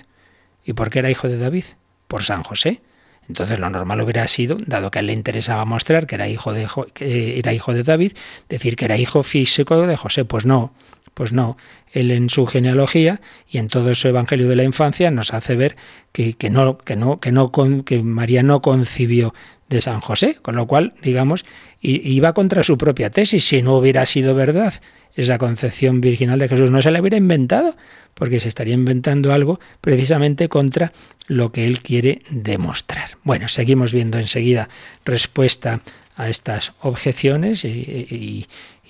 [0.65, 1.63] ¿Y por qué era hijo de David?
[2.08, 2.82] Por San José.
[3.28, 6.52] Entonces lo normal hubiera sido, dado que a él le interesaba mostrar que era hijo
[6.52, 8.13] de, que era hijo de David,
[8.50, 10.26] decir que era hijo físico de José.
[10.26, 10.74] Pues no,
[11.13, 11.56] pues no.
[11.92, 15.76] Él en su genealogía y en todo su evangelio de la infancia nos hace ver
[16.12, 19.36] que, que no, que no, que no, que María no concibió
[19.69, 21.45] de San José, con lo cual, digamos,
[21.82, 23.45] iba contra su propia tesis.
[23.45, 24.73] Si no hubiera sido verdad
[25.15, 27.75] esa concepción virginal de Jesús, no se la hubiera inventado,
[28.13, 30.91] porque se estaría inventando algo precisamente contra
[31.27, 33.17] lo que él quiere demostrar.
[33.23, 34.69] Bueno, seguimos viendo enseguida
[35.05, 35.82] respuesta
[36.19, 38.45] a estas objeciones y,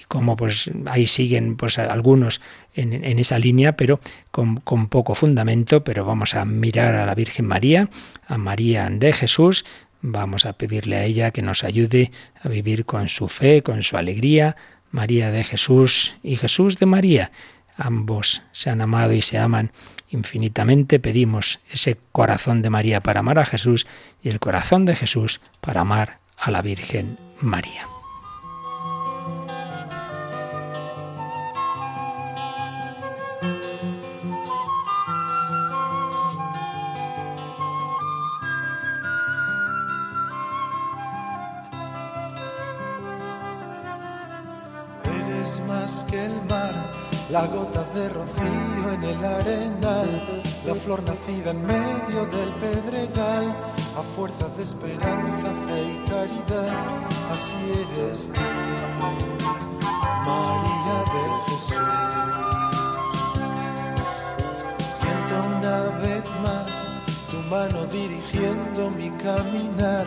[0.07, 2.41] cómo pues ahí siguen pues algunos
[2.73, 3.99] en, esa línea, pero
[4.31, 7.89] con, poco fundamento, pero vamos a mirar a la Virgen María,
[8.25, 9.65] a María de Jesús,
[10.01, 13.97] Vamos a pedirle a ella que nos ayude a vivir con su fe, con su
[13.97, 14.55] alegría.
[14.91, 17.31] María de Jesús y Jesús de María.
[17.77, 19.71] Ambos se han amado y se aman
[20.09, 20.99] infinitamente.
[20.99, 23.87] Pedimos ese corazón de María para amar a Jesús
[24.23, 27.98] y el corazón de Jesús para amar a la Virgen María.
[47.29, 53.55] La gota de rocío en el arenal, la flor nacida en medio del pedregal,
[53.97, 56.73] a fuerza de esperanza, fe y caridad,
[57.31, 58.41] así eres tú,
[60.25, 61.77] María de Jesús.
[64.89, 66.71] Siento una vez más
[67.29, 70.05] tu mano dirigiendo mi caminar,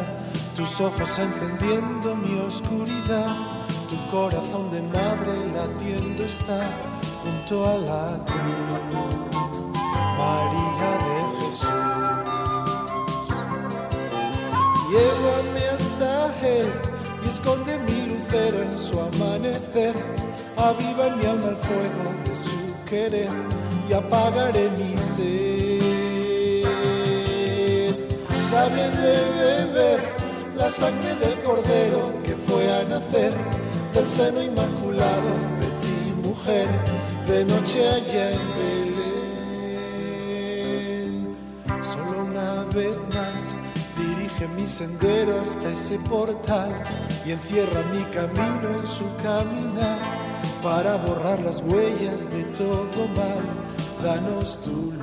[0.57, 6.61] tus ojos encendiendo mi oscuridad tu corazón de madre latiendo está
[7.23, 9.69] junto a la cruz,
[10.19, 12.23] María de Jesús.
[14.91, 16.11] Llévame hasta
[16.47, 16.69] Él
[17.25, 19.95] y esconde mi lucero en su amanecer.
[20.57, 22.59] Aviva mi alma el fuego de su
[22.89, 23.31] querer
[23.89, 25.83] y apagaré mi sed.
[28.53, 30.01] Dame de beber
[30.57, 33.33] la sangre del cordero que fue a nacer
[33.95, 35.31] del seno inmaculado
[35.61, 36.69] de ti, mujer,
[37.33, 39.87] de noche allá en Belén.
[41.81, 43.55] Solo una vez más
[43.97, 46.83] dirige mi sendero hasta ese portal
[47.25, 49.99] y encierra mi camino en su caminar
[50.63, 53.43] para borrar las huellas de todo mal.
[54.05, 55.03] Danos tu luz,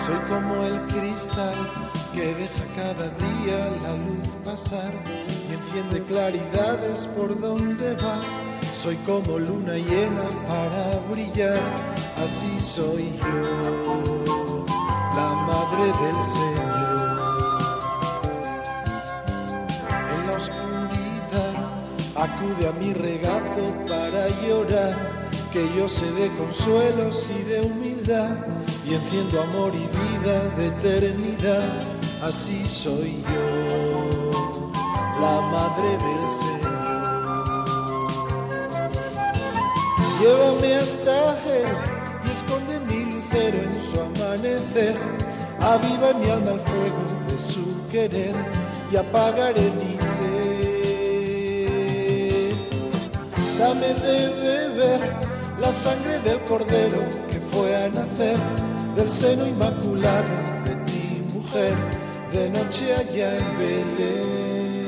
[0.05, 1.84] Soy como el cristal
[2.15, 4.93] que deja cada día la luz pasar
[5.49, 8.17] y enciende claridades por donde va.
[8.73, 11.59] Soy como luna llena para brillar,
[12.23, 14.65] así soy yo,
[15.13, 16.95] la madre del Señor.
[20.15, 21.53] En la oscuridad
[22.15, 28.37] acude a mi regazo para llorar, que yo sé de consuelos y de humildad
[28.87, 31.94] y enciendo amor y vida de eternidad
[32.27, 34.31] así soy yo,
[35.21, 36.65] la madre del Señor.
[40.19, 41.15] Llévame hasta
[41.45, 41.69] Él
[42.25, 44.95] y esconde mi lucero en su amanecer.
[45.59, 48.35] Aviva mi alma el fuego de su querer
[48.91, 50.65] y apagaré mi sed.
[53.59, 55.01] Dame de beber
[55.59, 56.99] la sangre del cordero
[57.29, 58.37] que fue a nacer
[58.95, 60.29] del seno inmaculado
[60.65, 61.75] de ti, mujer
[62.35, 64.85] de noche allá en Belén.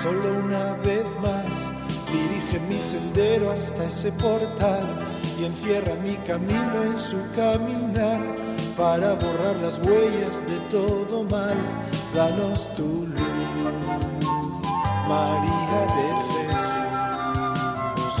[0.00, 1.72] Solo una vez más
[2.12, 4.84] dirige mi sendero hasta ese portal
[5.40, 8.20] y encierra mi camino en su caminar
[8.76, 11.56] para borrar las huellas de todo mal.
[12.14, 13.22] Danos tu luz,
[15.08, 18.14] María de Jesús,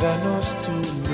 [0.00, 0.74] danos tu
[1.08, 1.11] luz,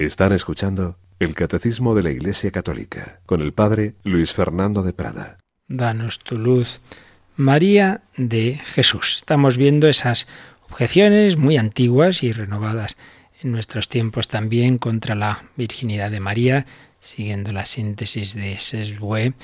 [0.00, 5.36] Están escuchando el Catecismo de la Iglesia Católica con el Padre Luis Fernando de Prada.
[5.68, 6.80] Danos tu luz.
[7.36, 9.16] María de Jesús.
[9.16, 10.26] Estamos viendo esas
[10.70, 12.96] objeciones muy antiguas y renovadas
[13.42, 16.64] en nuestros tiempos también contra la virginidad de María,
[17.00, 19.34] siguiendo la síntesis de Sesbue,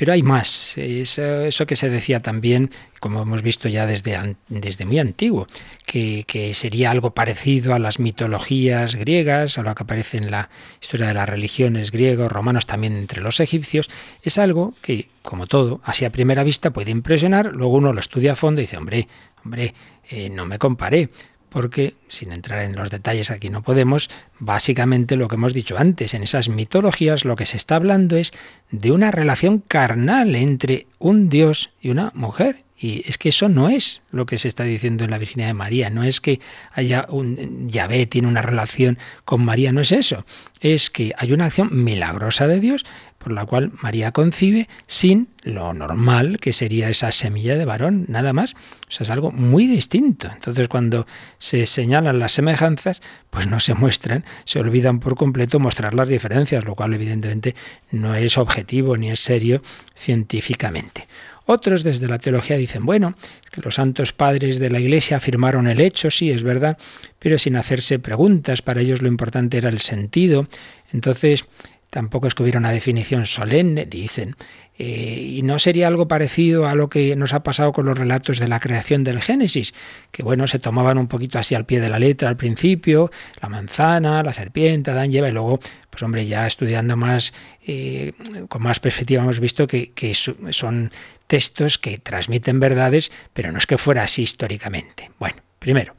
[0.00, 0.78] pero hay más.
[0.78, 2.70] Eso, eso, que se decía también,
[3.00, 5.46] como hemos visto ya desde, desde muy antiguo,
[5.84, 10.48] que, que, sería algo parecido a las mitologías griegas, a lo que aparece en la
[10.80, 13.90] historia de las religiones griegos, romanos, también entre los egipcios,
[14.22, 18.32] es algo que, como todo, así a primera vista puede impresionar, luego uno lo estudia
[18.32, 19.06] a fondo y dice, hombre,
[19.44, 19.74] hombre,
[20.08, 21.10] eh, no me comparé
[21.50, 26.14] porque, sin entrar en los detalles aquí no podemos, básicamente lo que hemos dicho antes,
[26.14, 28.32] en esas mitologías lo que se está hablando es
[28.70, 32.64] de una relación carnal entre un dios y una mujer.
[32.82, 35.54] Y es que eso no es lo que se está diciendo en la Virginidad de
[35.54, 36.40] María, no es que
[36.72, 40.24] haya un Yahvé tiene una relación con María, no es eso,
[40.60, 42.86] es que hay una acción milagrosa de Dios
[43.20, 48.32] por la cual María concibe sin lo normal que sería esa semilla de varón, nada
[48.32, 48.54] más.
[48.88, 50.30] O sea, es algo muy distinto.
[50.32, 51.06] Entonces, cuando
[51.36, 56.64] se señalan las semejanzas, pues no se muestran, se olvidan por completo mostrar las diferencias,
[56.64, 57.54] lo cual evidentemente
[57.90, 59.60] no es objetivo ni es serio
[59.94, 61.06] científicamente.
[61.52, 63.16] Otros desde la teología dicen, bueno,
[63.50, 66.78] que los santos padres de la Iglesia afirmaron el hecho, sí, es verdad,
[67.18, 70.46] pero sin hacerse preguntas, para ellos lo importante era el sentido.
[70.92, 71.44] Entonces,
[71.90, 74.36] Tampoco es que hubiera una definición solemne, dicen.
[74.78, 78.38] Eh, y no sería algo parecido a lo que nos ha pasado con los relatos
[78.38, 79.74] de la creación del Génesis,
[80.10, 83.10] que bueno, se tomaban un poquito así al pie de la letra al principio,
[83.42, 85.58] la manzana, la serpiente, Adán lleva, y luego,
[85.90, 87.34] pues hombre, ya estudiando más,
[87.66, 88.12] eh,
[88.48, 90.90] con más perspectiva hemos visto que, que son
[91.26, 95.10] textos que transmiten verdades, pero no es que fuera así históricamente.
[95.18, 95.94] Bueno, primero,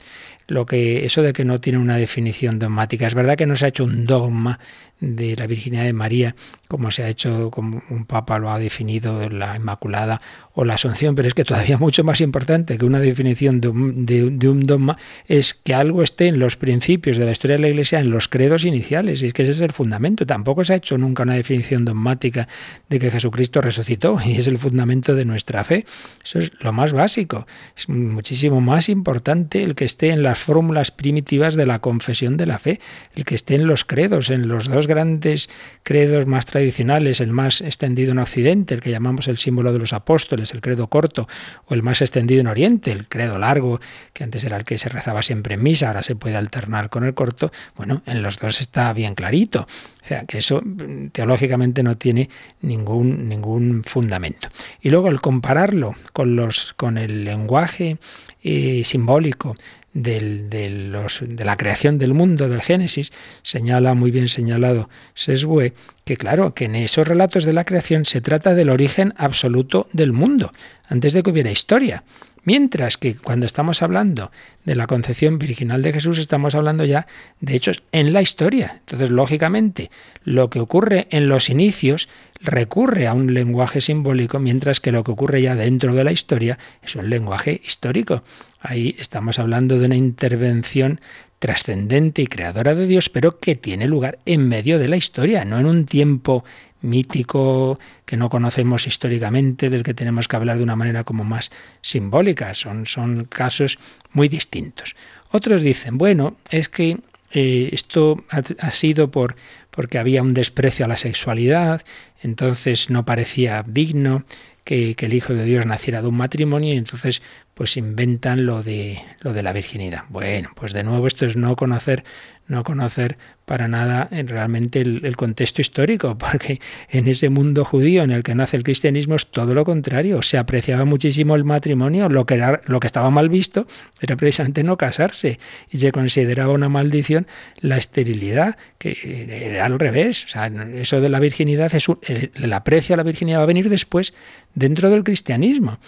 [0.51, 3.07] lo que eso de que no tiene una definición dogmática.
[3.07, 4.59] Es verdad que no se ha hecho un dogma
[4.99, 6.35] de la Virginidad de María,
[6.71, 10.21] como se ha hecho, como un papa lo ha definido, la Inmaculada
[10.53, 14.05] o la Asunción, pero es que todavía mucho más importante que una definición de un,
[14.05, 14.97] de un, dogma
[15.27, 18.29] es que algo esté en los principios de la historia de la Iglesia, en los
[18.29, 20.25] credos iniciales, y es que ese es el fundamento.
[20.25, 22.47] Tampoco se ha hecho nunca una definición dogmática
[22.87, 25.85] de que Jesucristo resucitó, y es el fundamento de nuestra fe.
[26.23, 27.47] Eso es lo más básico.
[27.75, 32.45] Es muchísimo más importante el que esté en las fórmulas primitivas de la confesión de
[32.45, 32.79] la fe,
[33.13, 35.49] el que esté en los credos, en los dos grandes
[35.83, 39.93] credos más tradicionales, el más extendido en Occidente, el que llamamos el símbolo de los
[39.93, 41.27] apóstoles, el credo corto,
[41.65, 43.79] o el más extendido en Oriente, el credo largo,
[44.13, 47.03] que antes era el que se rezaba siempre en misa, ahora se puede alternar con
[47.03, 49.67] el corto, bueno, en los dos está bien clarito.
[50.03, 52.29] O sea, que eso mm, teológicamente no tiene
[52.61, 54.49] ningún, ningún fundamento.
[54.81, 57.97] Y luego el compararlo con, los, con el lenguaje
[58.43, 59.55] eh, simbólico
[59.93, 63.11] de, la creación del mundo, del Génesis,
[63.43, 65.73] señala muy bien señalado Sesbue,
[66.05, 70.13] que claro, que en esos relatos de la creación se trata del origen absoluto del
[70.13, 70.53] mundo,
[70.87, 72.03] antes de que hubiera historia.
[72.43, 74.31] Mientras que cuando estamos hablando
[74.65, 77.05] de la concepción virginal de Jesús, estamos hablando ya
[77.39, 78.77] de hechos en la historia.
[78.79, 79.91] Entonces, lógicamente,
[80.23, 82.09] lo que ocurre en los inicios
[82.43, 86.57] recurre a un lenguaje simbólico, mientras que lo que ocurre ya dentro de la historia
[86.81, 88.23] es un lenguaje histórico.
[88.59, 90.99] Ahí estamos hablando de una intervención
[91.39, 95.59] trascendente y creadora de Dios, pero que tiene lugar en medio de la historia, no
[95.59, 96.43] en un tiempo
[96.81, 101.51] mítico que no conocemos históricamente, del que tenemos que hablar de una manera como más
[101.81, 102.53] simbólica.
[102.53, 103.77] Son, son casos
[104.13, 104.95] muy distintos.
[105.31, 106.99] Otros dicen, bueno, es que
[107.33, 109.35] eh, esto ha, ha, sido por,
[109.71, 111.81] porque había un desprecio a la sexualidad,
[112.21, 114.23] entonces no parecía digno
[114.63, 117.21] que, el Hijo de Dios naciera de un matrimonio y entonces
[117.53, 120.03] pues inventan lo de lo de la virginidad.
[120.09, 122.03] Bueno, pues de nuevo esto es no conocer
[122.51, 128.11] no conocer para nada eh, realmente el, contexto histórico, porque en ese mundo judío en
[128.11, 130.21] el que nace el cristianismo es todo lo contrario.
[130.21, 133.67] Se apreciaba muchísimo el matrimonio, lo que, era, lo que estaba mal visto
[133.99, 135.39] era precisamente no casarse
[135.71, 137.25] y se consideraba una maldición
[137.59, 140.25] la esterilidad, que era al revés.
[140.25, 143.47] O sea, eso de la virginidad, es el, el aprecio a la virginidad va a
[143.47, 144.13] venir después
[144.53, 145.79] dentro del cristianismo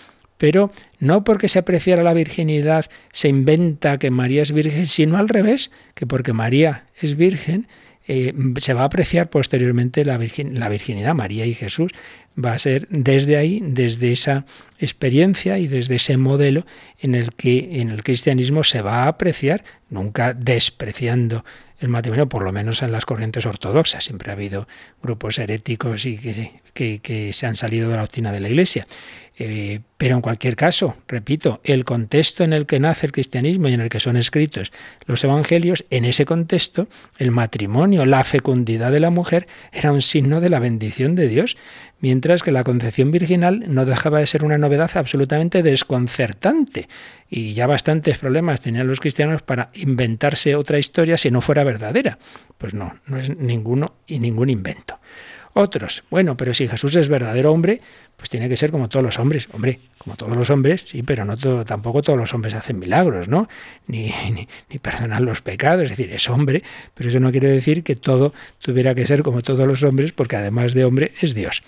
[0.43, 5.29] pero no porque se apreciara la virginidad se inventa que María es virgen, sino al
[5.29, 7.65] revés, que porque María es virgen,
[8.09, 10.19] eh, se va a apreciar posteriormente la,
[10.51, 11.93] la virginidad, María y Jesús.
[12.37, 14.43] Va a ser desde ahí, desde esa
[14.79, 16.65] experiencia y desde ese modelo
[16.99, 21.45] en el que en el cristianismo se va a apreciar, nunca despreciando
[21.83, 24.05] el matrimonio, por lo menos en las corrientes ortodoxas.
[24.05, 24.67] Siempre ha habido
[25.01, 26.17] grupos heréticos y
[26.73, 28.87] que, que se han salido de la doctrina de la Iglesia.
[29.37, 33.73] Eh, pero en cualquier caso, repito, el contexto en el que nace el cristianismo y
[33.73, 34.71] en el que son escritos
[35.05, 40.39] los evangelios, en ese contexto, el matrimonio, la fecundidad de la mujer era un signo
[40.39, 41.57] de la bendición de Dios,
[42.03, 46.89] mientras que la concepción virginal no dejaba de ser una novedad absolutamente desconcertante.
[47.29, 52.17] Y ya bastantes problemas tenían los cristianos para inventarse otra historia si no fuera verdadera.
[52.57, 54.99] Pues no, no es ninguno y ningún invento.
[55.55, 57.79] Otros, bueno, pero si Jesús es verdadero hombre,
[58.17, 59.47] pues tiene que ser como todos los hombres.
[59.53, 63.27] Hombre, como todos los hombres, sí, pero no todo, tampoco todos los hombres hacen milagros,
[63.27, 63.47] ¿no?
[63.85, 66.63] Ni, ni, ni perdonan los pecados, es decir, es hombre,
[66.95, 70.37] pero eso no quiere decir que todo tuviera que ser como todos los hombres, porque
[70.37, 71.61] además de hombre es Dios.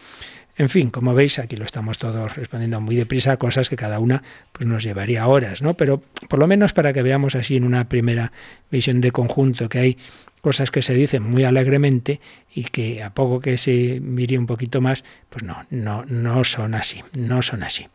[0.58, 4.00] En fin, como veis, aquí lo estamos todos respondiendo muy deprisa a cosas que cada
[4.00, 4.24] una
[4.54, 5.74] pues, nos llevaría horas, ¿no?
[5.74, 8.32] Pero por lo menos para que veamos así en una primera
[8.72, 9.98] visión de conjunto que hay
[10.46, 12.22] cosas que se dicen muy alegremente
[12.54, 16.76] y que a poco que se mire un poquito más, pues no, no, no son
[16.76, 17.88] así, no son así.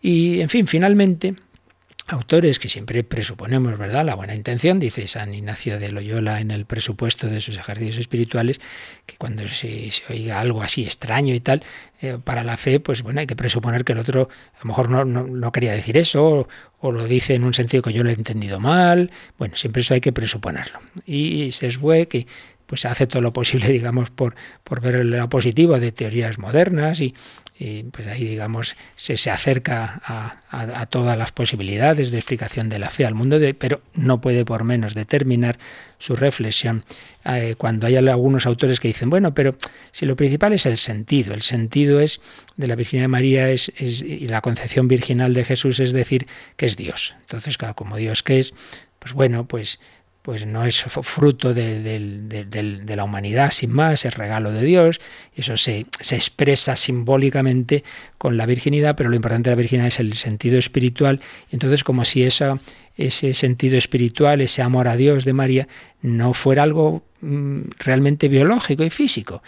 [0.00, 1.34] Y en fin, finalmente,
[2.08, 4.04] autores que siempre presuponemos, ¿verdad?
[4.04, 8.60] La buena intención, dice San Ignacio de Loyola en el presupuesto de sus ejercicios espirituales,
[9.06, 11.62] que cuando se, oiga algo así extraño y tal,
[12.00, 14.90] eh, para la fe, pues bueno, hay que presuponer que el otro a lo mejor
[14.90, 16.48] no, no, quería decir eso,
[16.80, 19.94] o, lo dice en un sentido que yo lo he entendido mal, bueno, siempre eso
[19.94, 20.80] hay que presuponerlo.
[21.06, 22.26] Y se esbue que
[22.66, 24.34] pues hace todo lo posible, digamos, por,
[24.64, 27.14] por ver el lado positivo de teorías modernas y,
[27.64, 32.80] y pues ahí digamos se, se acerca a, a, todas las posibilidades de explicación de
[32.80, 35.58] la fe al mundo de pero no puede por menos determinar
[35.98, 36.84] su reflexión
[37.24, 39.56] eh, cuando hay algunos autores que dicen bueno pero
[39.92, 42.20] si lo principal es el sentido el sentido es
[42.56, 46.26] de la Virgen de María es, es, y la concepción virginal de Jesús es decir
[46.56, 48.54] que es Dios entonces como Dios que es
[48.98, 49.78] pues bueno pues
[50.22, 55.00] pues no es fruto de, de, la humanidad sin más, es regalo de Dios,
[55.34, 57.82] eso se, se, expresa simbólicamente
[58.18, 61.20] con la virginidad, pero lo importante de la virginidad es el sentido espiritual,
[61.50, 62.60] entonces como si esa,
[62.96, 65.68] ese sentido espiritual, ese amor a Dios de María,
[66.02, 69.42] no fuera algo mm, realmente biológico y físico,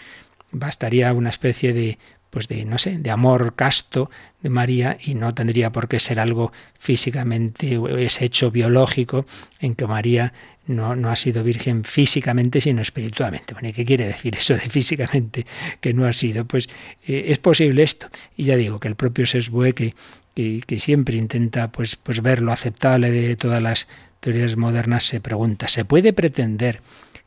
[0.51, 1.97] bastaría una especie de
[2.35, 4.11] pues de no sé, de amor casto
[4.41, 9.25] de María y no tendría por qué ser algo físicamente ese hecho biológico
[9.61, 10.33] en que María
[10.67, 13.53] no, no ha sido virgen físicamente, sino espiritualmente.
[13.53, 15.45] Bueno, ¿y qué quiere decir eso de físicamente
[15.79, 16.43] que no ha sido?
[16.43, 16.67] Pues
[17.07, 18.09] eh, es posible esto.
[18.35, 19.95] Y ya digo que el propio Sesbue, que,
[20.35, 23.87] que, que, siempre intenta pues, pues ver lo aceptable de todas las
[24.19, 26.81] teorías modernas, se pregunta, ¿se puede pretender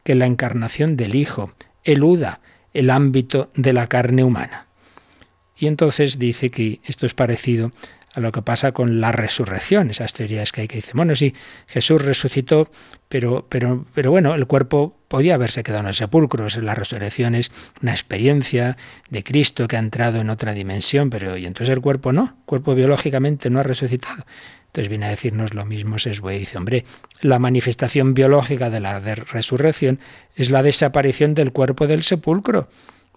[0.04, 2.40] que la encarnación del Hijo eluda
[2.74, 4.67] el ámbito de la carne humana?
[5.58, 7.72] Y entonces dice que esto es parecido
[8.14, 11.34] a lo que pasa con la resurrección, esas teorías que hay que dicen, bueno, sí,
[11.66, 12.70] Jesús resucitó,
[13.08, 17.50] pero, pero, pero bueno, el cuerpo podía haberse quedado en el sepulcro, la resurrección es
[17.82, 18.76] una experiencia
[19.10, 22.44] de Cristo que ha entrado en otra dimensión, pero y entonces el cuerpo no, el
[22.44, 24.24] cuerpo biológicamente no ha resucitado.
[24.66, 26.84] Entonces viene a decirnos lo mismo Sesbue y dice, hombre,
[27.20, 29.98] la manifestación biológica de la resurrección
[30.36, 32.68] es la desaparición del cuerpo del sepulcro.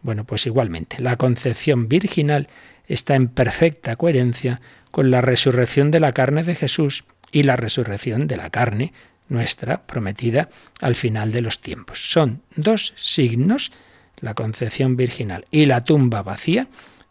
[0.02, 2.48] Bueno, pues igualmente, la concepción virginal
[2.88, 8.28] está en perfecta coherencia con la resurrección de la carne de Jesús y la resurrección
[8.28, 8.94] de la carne
[9.30, 10.50] nuestra prometida
[10.82, 12.12] al final de los tiempos.
[12.12, 13.72] Son dos signos,
[14.18, 16.68] la concepción virginal y la tumba vacía,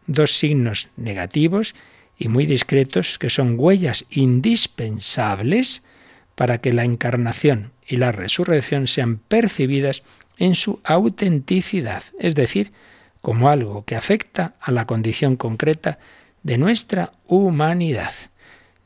[0.07, 1.75] dos signos negativos
[2.19, 5.83] y muy discretos que son huellas indispensables
[6.35, 10.03] para que la encarnación y la resurrección sean percibidas
[10.41, 12.73] en su autenticidad, es decir,
[13.21, 15.99] como algo que afecta a la condición concreta
[16.43, 18.13] de nuestra humanidad.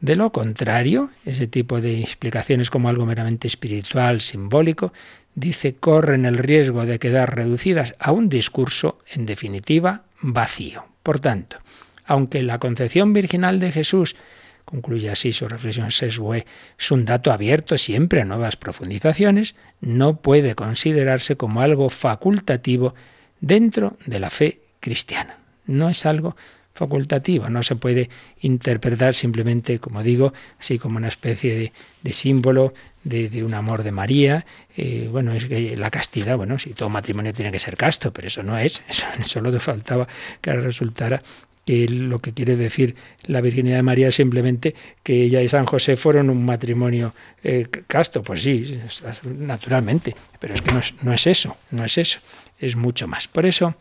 [0.00, 4.92] De lo contrario, ese tipo de explicaciones como algo meramente espiritual, simbólico,
[5.36, 10.84] dice corren el riesgo de quedar reducidas a un discurso, en definitiva, vacío.
[11.04, 11.58] Por tanto,
[12.04, 14.16] aunque la concepción virginal de Jesús,
[14.74, 16.44] concluye así su reflexión Sesbue,
[16.76, 22.94] es un dato abierto siempre a nuevas profundizaciones, no puede considerarse como algo facultativo
[23.40, 25.38] dentro de la fe cristiana.
[25.66, 26.34] No es algo
[26.74, 28.10] facultativo, no se puede
[28.40, 31.72] interpretar simplemente, como digo, así como una especie
[32.02, 34.44] de, símbolo de, un amor de María.
[34.76, 38.26] Eh, bueno, es que la castidad, bueno, si todo matrimonio tiene que ser casto, pero
[38.26, 38.82] eso no es,
[39.24, 40.08] solo te faltaba
[40.40, 41.22] que resultara
[41.64, 45.66] que lo que quiere decir la virginidad de María es simplemente que ella y San
[45.66, 48.22] José fueron un matrimonio eh, casto.
[48.22, 48.80] Pues sí,
[49.24, 52.20] naturalmente, pero es que no es, no es eso, no es eso,
[52.58, 53.28] es mucho más.
[53.28, 53.74] Por eso,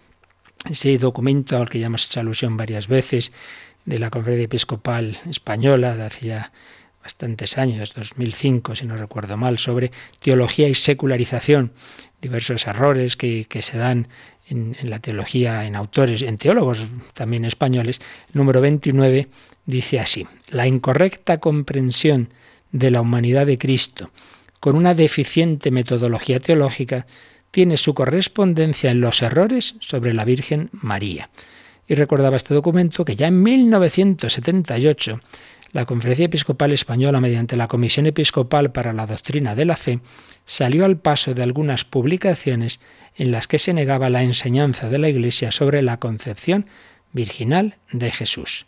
[0.69, 3.31] ese documento al que ya hemos hecho alusión varias veces
[3.85, 6.51] de la Conferencia Episcopal Española de hace ya
[7.03, 11.73] bastantes años, 2005 si no recuerdo mal, sobre teología y secularización,
[12.21, 14.07] diversos errores que, que se dan
[14.47, 18.01] en, la teología, en autores, en teólogos también españoles,
[18.33, 19.27] número 29
[19.65, 22.29] dice así, la incorrecta comprensión
[22.71, 24.11] de la humanidad de Cristo
[24.59, 27.05] con una deficiente metodología teológica
[27.51, 31.29] tiene su correspondencia en los errores sobre la Virgen María.
[31.85, 35.19] Y recordaba este documento que ya en 1978
[35.73, 39.99] la Conferencia Episcopal Española, mediante la Comisión Episcopal para la Doctrina de la Fe,
[40.45, 42.79] salió al paso de algunas publicaciones
[43.15, 46.67] en las que se negaba la enseñanza de la Iglesia sobre la concepción
[47.11, 48.67] virginal de Jesús.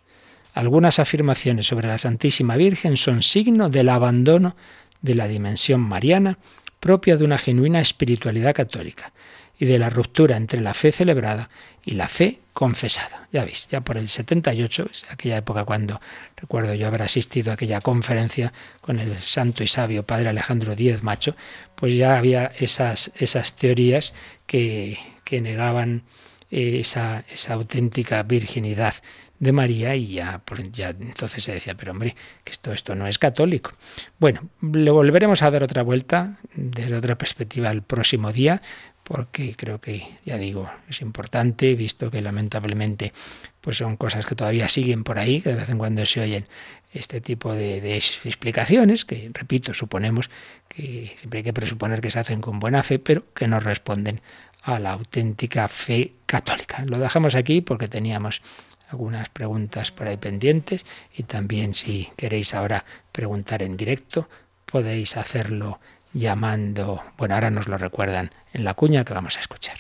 [0.55, 4.55] Algunas afirmaciones sobre la Santísima Virgen son signo del abandono
[5.01, 6.39] de la dimensión mariana
[6.79, 9.13] propia de una genuina espiritualidad católica
[9.59, 11.49] y de la ruptura entre la fe celebrada
[11.83, 13.27] y la fe confesada.
[13.31, 16.01] Ya veis, ya por el 78, es aquella época cuando
[16.35, 21.03] recuerdo yo haber asistido a aquella conferencia con el santo y sabio padre Alejandro Díez
[21.03, 21.35] Macho,
[21.75, 24.13] pues ya había esas, esas teorías
[24.47, 26.03] que, que negaban
[26.49, 28.95] esa, esa auténtica virginidad
[29.39, 30.41] de María y ya,
[30.71, 33.73] ya entonces se decía, pero hombre, que esto, esto no es católico.
[34.19, 38.61] Bueno, le volveremos a dar otra vuelta desde otra perspectiva el próximo día,
[39.05, 43.13] porque creo que, ya digo, es importante, visto que lamentablemente
[43.61, 46.47] pues son cosas que todavía siguen por ahí, que de vez en cuando se oyen
[46.91, 50.31] este tipo de, explicaciones, que repito, suponemos
[50.67, 54.21] que siempre hay que presuponer que se hacen con buena fe, pero que no responden
[54.63, 56.83] a la auténtica fe católica.
[56.83, 58.41] Lo dejamos aquí porque teníamos
[58.89, 64.27] algunas preguntas por ahí pendientes y también si queréis ahora preguntar en directo
[64.65, 65.79] podéis hacerlo
[66.16, 69.78] llamando, bueno, ahora nos lo recuerdan en la cuña que vamos a escuchar.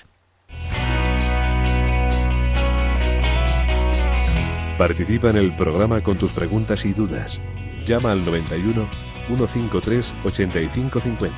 [4.77, 7.39] Participa en el programa con tus preguntas y dudas.
[7.85, 8.85] Llama al 91
[9.27, 11.35] 153 8550.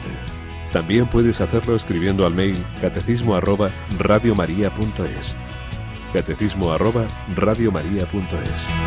[0.74, 5.36] También puedes hacerlo escribiendo al mail catecismo arroba radiomaria.es
[6.14, 8.87] catecismo arroba radiomaria.es.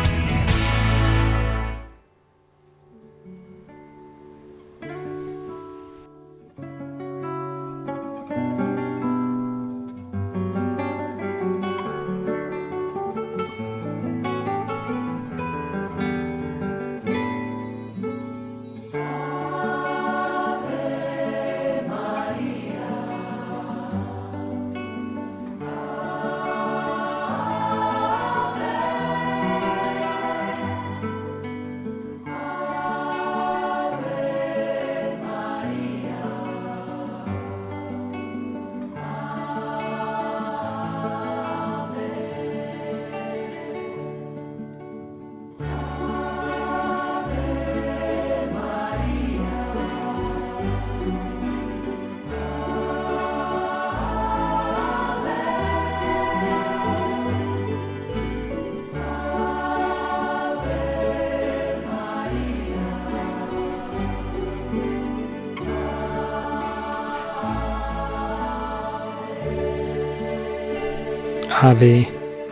[71.81, 72.07] Ave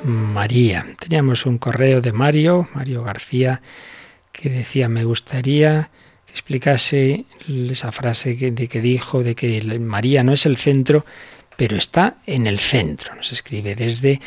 [0.06, 0.88] María.
[0.98, 3.62] Teníamos un correo de Mario, Mario García,
[4.32, 5.92] que decía, me gustaría
[6.26, 11.06] que explicase esa frase de que dijo de que María no es el centro,
[11.58, 13.14] pero está en el centro.
[13.14, 14.20] Nos escribe desde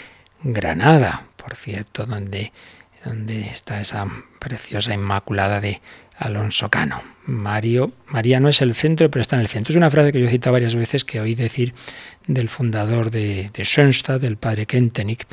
[0.44, 2.53] Granada, por cierto, donde,
[3.05, 4.07] donde está esa
[4.38, 5.80] preciosa Inmaculada de
[6.16, 7.03] Alonso Cano.
[7.26, 9.72] Mario, María no es el centro, pero está en el centro.
[9.72, 11.74] Es una frase que yo he citado varias veces que oí decir
[12.26, 15.26] del fundador de, de Schoenstatt, del padre Kentenich.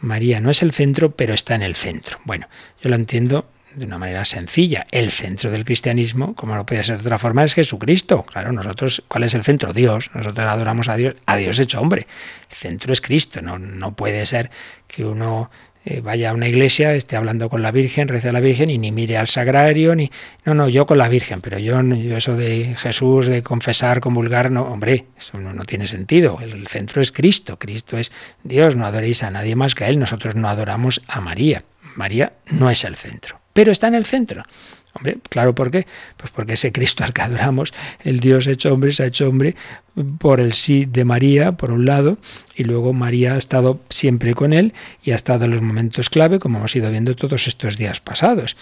[0.00, 2.18] María no es el centro, pero está en el centro.
[2.24, 2.46] Bueno,
[2.82, 4.86] yo lo entiendo de una manera sencilla.
[4.90, 8.22] El centro del cristianismo, como no puede ser de otra forma, es Jesucristo.
[8.22, 9.72] Claro, nosotros, ¿cuál es el centro?
[9.72, 10.10] Dios.
[10.14, 12.06] Nosotros adoramos a Dios, a Dios hecho hombre.
[12.50, 13.42] El centro es Cristo.
[13.42, 14.50] No, no puede ser
[14.86, 15.50] que uno
[15.84, 18.78] eh, vaya a una iglesia, esté hablando con la Virgen, reza a la Virgen y
[18.78, 20.10] ni mire al sagrario, ni...
[20.44, 24.50] No, no, yo con la Virgen, pero yo, yo eso de Jesús, de confesar, comulgar,
[24.50, 26.38] no, hombre, eso no, no tiene sentido.
[26.40, 28.12] El centro es Cristo, Cristo es
[28.42, 31.64] Dios, no adoréis a nadie más que a Él, nosotros no adoramos a María.
[31.96, 34.44] María no es el centro, pero está en el centro.
[34.94, 35.86] Hombre, claro, ¿por qué?
[36.16, 37.72] Pues porque ese Cristo al que adoramos,
[38.04, 39.56] el Dios hecho hombre, se ha hecho hombre
[40.18, 42.18] por el sí de María, por un lado,
[42.54, 44.72] y luego María ha estado siempre con él
[45.02, 48.56] y ha estado en los momentos clave, como hemos ido viendo todos estos días pasados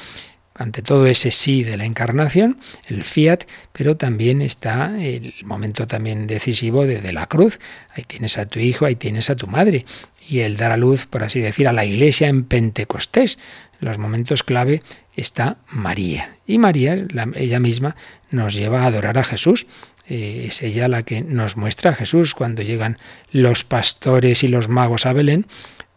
[0.54, 6.26] ante todo ese sí de la encarnación, el fiat, pero también está el momento también
[6.26, 7.58] decisivo de, de, la cruz.
[7.94, 9.86] Ahí tienes a tu hijo, ahí tienes a tu madre.
[10.28, 13.38] Y el dar a luz, por así decir, a la iglesia en Pentecostés.
[13.82, 14.80] Los momentos clave
[15.16, 16.36] está María.
[16.46, 17.04] Y María,
[17.34, 17.96] ella misma,
[18.30, 19.66] nos lleva a adorar a Jesús.
[20.08, 22.98] Eh, es ella la que nos muestra a Jesús cuando llegan
[23.32, 25.46] los pastores y los magos a Belén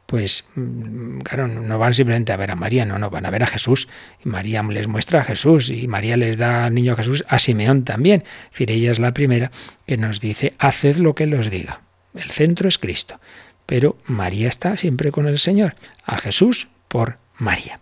[0.05, 3.43] pues mm, claro, no van simplemente a ver a María, no, no, van a ver
[3.43, 3.87] a Jesús.
[4.23, 7.83] Y María les muestra a Jesús y María les da al niño Jesús a Simeón
[7.83, 8.23] también.
[8.45, 9.51] Es decir, ella es la primera
[9.85, 11.81] que nos dice, haced lo que él os diga.
[12.13, 13.19] El centro es Cristo.
[13.65, 15.75] Pero María está siempre con el Señor.
[16.05, 17.79] A Jesús por María.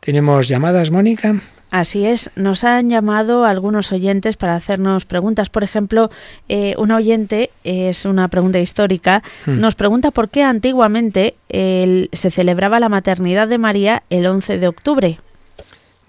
[0.00, 1.36] ¿Tenemos llamadas, Mónica?
[1.70, 5.48] Así es, nos han llamado algunos oyentes para hacernos preguntas.
[5.48, 6.10] Por ejemplo,
[6.50, 9.58] eh, un oyente, es una pregunta histórica, hmm.
[9.58, 15.18] nos pregunta por qué antiguamente se celebraba la maternidad de María el 11 de octubre.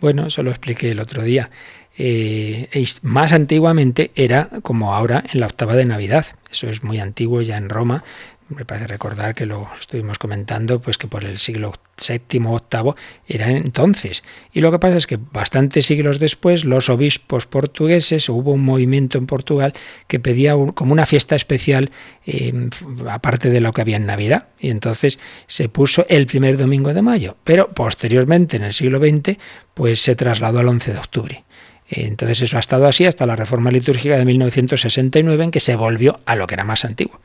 [0.01, 1.49] Bueno, eso lo expliqué el otro día.
[1.97, 2.67] Eh,
[3.03, 6.25] más antiguamente era como ahora en la octava de Navidad.
[6.51, 8.03] Eso es muy antiguo ya en Roma
[8.49, 12.93] me parece recordar que lo estuvimos comentando, pues que por el siglo VII, VIII
[13.27, 14.23] era entonces.
[14.51, 19.17] Y lo que pasa es que bastantes siglos después, los obispos portugueses, hubo un movimiento
[19.17, 19.73] en Portugal
[20.07, 21.91] que pedía como una fiesta especial,
[22.25, 22.69] em,
[23.09, 24.47] aparte de lo que había en Navidad.
[24.59, 27.37] Y entonces se puso el primer domingo de mayo.
[27.43, 29.37] Pero posteriormente, en el siglo XX,
[29.73, 31.43] pues se trasladó al 11 de octubre.
[31.89, 36.19] Entonces eso ha estado así hasta la reforma litúrgica de 1969 en que se volvió
[36.25, 37.19] a lo que era más antiguo.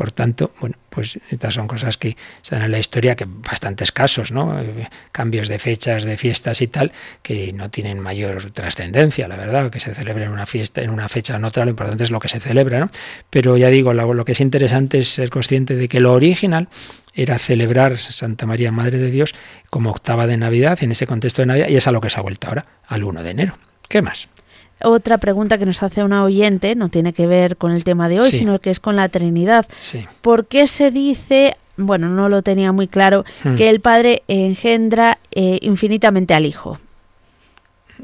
[0.00, 4.32] Por tanto, bueno, pues estas son cosas que están en la historia, que bastantes casos,
[4.32, 4.58] ¿no?
[4.58, 6.90] Eh, cambios de fechas, de fiestas y tal,
[7.22, 11.06] que no tienen mayor trascendencia, la verdad, que se celebre en una fiesta, en una
[11.10, 12.90] fecha o en otra, lo importante es lo que se celebra, ¿no?
[13.28, 16.68] Pero ya digo, lo, lo que es interesante es ser consciente de que lo original
[17.12, 19.34] era celebrar Santa María, Madre de Dios,
[19.68, 22.18] como octava de Navidad, en ese contexto de Navidad, y es a lo que se
[22.18, 23.58] ha vuelto ahora, al 1 de enero.
[23.86, 24.30] ¿Qué más?
[24.82, 28.20] Otra pregunta que nos hace una oyente no tiene que ver con el tema de
[28.20, 29.66] hoy, sino que es con la Trinidad.
[30.20, 33.54] ¿Por qué se dice, bueno, no lo tenía muy claro, hmm.
[33.56, 36.78] que el Padre engendra eh, infinitamente al Hijo?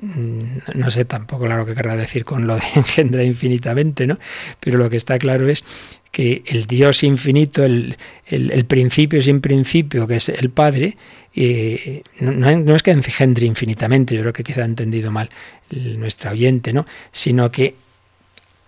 [0.01, 4.18] Mm, no sé tampoco claro qué querrá decir con lo de engendra infinitamente, ¿no?
[4.61, 5.64] Pero lo que está claro es
[6.11, 7.97] que el Dios infinito, el,
[8.29, 10.97] el, principio sin principio, que es el Padre,
[11.35, 15.29] eh, no, es que engendre infinitamente, yo creo que quizá ha entendido mal
[15.71, 16.87] nuestra oyente, ¿no?
[17.13, 17.75] sino que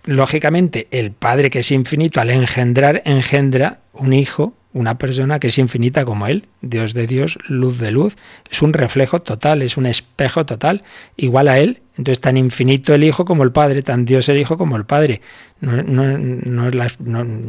[0.03, 5.57] lógicamente el Padre que es infinito al engendrar engendra un hijo una persona que es
[5.57, 8.15] infinita como Él, Dios de Dios, luz de luz,
[8.51, 10.83] es un reflejo total, es un espejo total,
[11.17, 11.81] igual a Él.
[11.97, 15.21] Entonces, tan infinito el Hijo como el Padre, tan Dios el Hijo como el Padre.
[15.59, 16.69] No, no,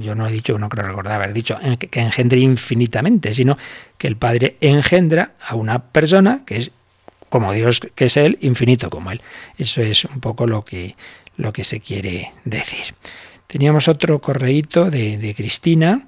[0.00, 3.58] yo no he dicho, no creo recordar haber dicho que engendre infinitamente, sino
[3.98, 6.72] que el Padre engendra a una persona que es
[7.28, 9.20] como Dios que es Él, infinito como Él.
[9.58, 10.96] Eso es un poco lo que,
[11.36, 12.94] lo que se quiere decir.
[13.46, 16.06] Teníamos otro correíto de, de Cristina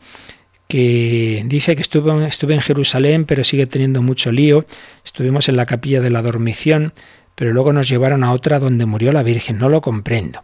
[0.73, 4.65] que dice que estuve, estuve en Jerusalén, pero sigue teniendo mucho lío.
[5.05, 6.95] Estuvimos en la capilla de la dormición,
[7.35, 9.59] pero luego nos llevaron a otra donde murió la Virgen.
[9.59, 10.43] No lo comprendo.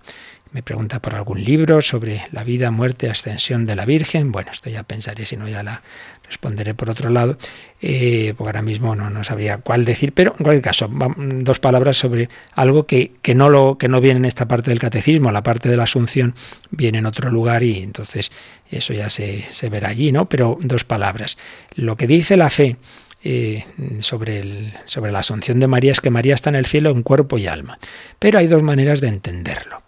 [0.53, 4.33] Me pregunta por algún libro sobre la vida, muerte, ascensión de la Virgen.
[4.33, 5.83] Bueno, esto ya pensaré, si no ya la
[6.27, 7.37] responderé por otro lado,
[7.81, 11.97] eh, porque ahora mismo no, no, sabría cuál decir, pero en cualquier caso, dos palabras
[11.97, 15.43] sobre algo que, que, no lo, que no viene en esta parte del catecismo, la
[15.43, 16.35] parte de la Asunción
[16.71, 18.31] viene en otro lugar y entonces
[18.71, 20.29] eso ya se, se verá allí, ¿no?
[20.29, 21.39] Pero dos palabras.
[21.75, 22.77] Lo que dice la fe
[23.25, 23.65] eh,
[23.99, 27.03] sobre, el, sobre la Asunción de María es que María está en el cielo en
[27.03, 27.79] cuerpo y alma.
[28.19, 29.83] Pero hay dos maneras de entenderlo,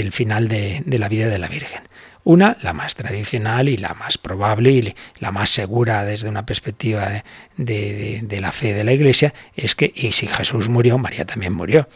[0.00, 1.82] el final de, la vida de la Virgen.
[2.24, 7.24] Una, la más tradicional y la más probable y la más segura desde una perspectiva
[7.56, 11.52] de, de, la fe de la Iglesia, es que y si Jesús murió, María también
[11.52, 11.88] murió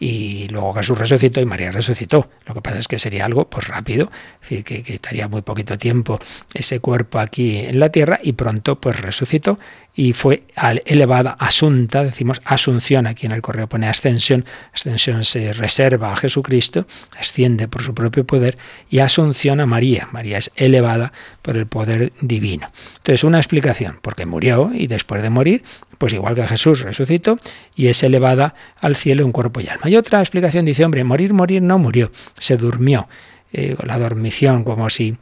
[0.00, 2.28] y luego Jesús resucitó y María resucitó.
[2.46, 5.42] Lo que pasa es que sería algo pues rápido, es decir, que, que, estaría muy
[5.42, 6.20] poquito tiempo
[6.54, 9.58] ese cuerpo aquí en la tierra y pronto pues resucitó
[9.98, 10.44] y fue
[10.84, 16.86] elevada, asunta, decimos asunción, aquí en el correo pone ascensión, ascensión se reserva a Jesucristo,
[17.18, 18.56] asciende por su propio poder
[18.88, 22.70] y asunción a María, María es elevada por el poder divino.
[22.98, 25.64] Entonces una explicación, porque murió y después de morir,
[25.98, 27.40] pues igual que Jesús resucitó
[27.74, 29.90] y es elevada al cielo en cuerpo y alma.
[29.90, 33.08] Y otra explicación dice, hombre, morir, morir no murió, se durmió,
[33.52, 35.16] eh, la dormición como si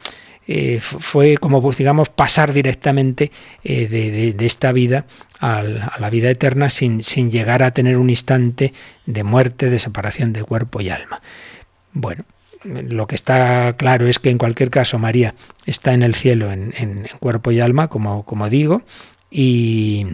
[0.47, 3.31] eh, fue como, pues, digamos, pasar directamente
[3.63, 5.05] eh, de, esta vida
[5.39, 8.73] a la vida eterna sin, llegar a tener un instante
[9.05, 11.19] de muerte, de separación de cuerpo y alma.
[11.93, 12.23] Bueno,
[12.63, 15.35] lo que está claro es que en cualquier caso María
[15.65, 18.83] está en el cielo en, cuerpo y alma, como digo,
[19.29, 20.05] y,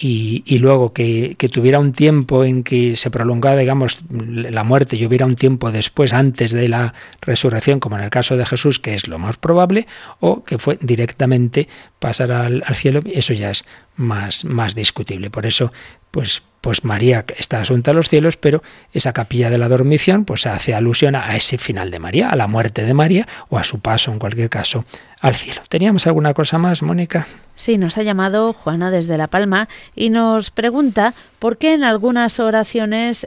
[0.00, 5.26] y, luego que, tuviera un tiempo en que se prolongara, digamos, la muerte y hubiera
[5.26, 9.08] un tiempo después, antes de la resurrección, como en el caso de Jesús, que es
[9.08, 9.88] lo más probable,
[10.20, 11.68] o que fue directamente
[11.98, 13.64] pasar al, al cielo, eso ya es
[13.96, 15.30] más, más discutible.
[15.30, 15.72] Por eso,
[16.10, 20.46] pues, pues María está asunta a los cielos, pero esa capilla de la dormición pues
[20.46, 23.80] hace alusión a ese final de María, a la muerte de María o a su
[23.80, 24.84] paso, en cualquier caso,
[25.20, 25.60] al cielo.
[25.68, 27.26] ¿Teníamos alguna cosa más, Mónica?
[27.54, 32.38] Sí, nos ha llamado Juana desde La Palma y nos pregunta por qué en algunas
[32.40, 33.26] oraciones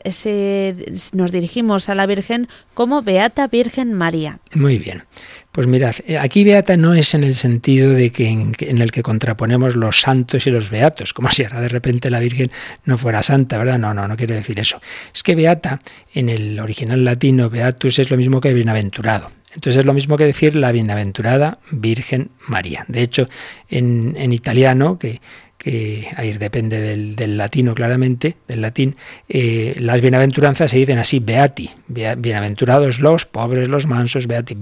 [1.14, 4.40] nos dirigimos a la Virgen como Beata Virgen María.
[4.54, 5.04] Muy bien.
[5.52, 9.04] Pues mirad, eh, aquí beata no es en el sentido de que en, el que
[9.04, 12.52] contraponemos los santos y los beatos, como si ahora de repente la Virgen
[12.86, 13.78] no fuera santa, ¿verdad?
[13.78, 14.80] No, no, no quiero decir eso.
[15.14, 15.82] Es que beata
[16.14, 19.30] en el original latino beatus es lo mismo que bienaventurado.
[19.54, 22.86] Entonces es lo mismo que decir la bienaventurada Virgen María.
[22.88, 23.28] De hecho,
[23.70, 25.20] en, en italiano, que
[25.62, 28.96] que ahí depende del, latino claramente, del latín,
[29.30, 34.58] eh, las bienaventuranzas se dicen así, beati, bienaventurados los pobres, los mansos, beati.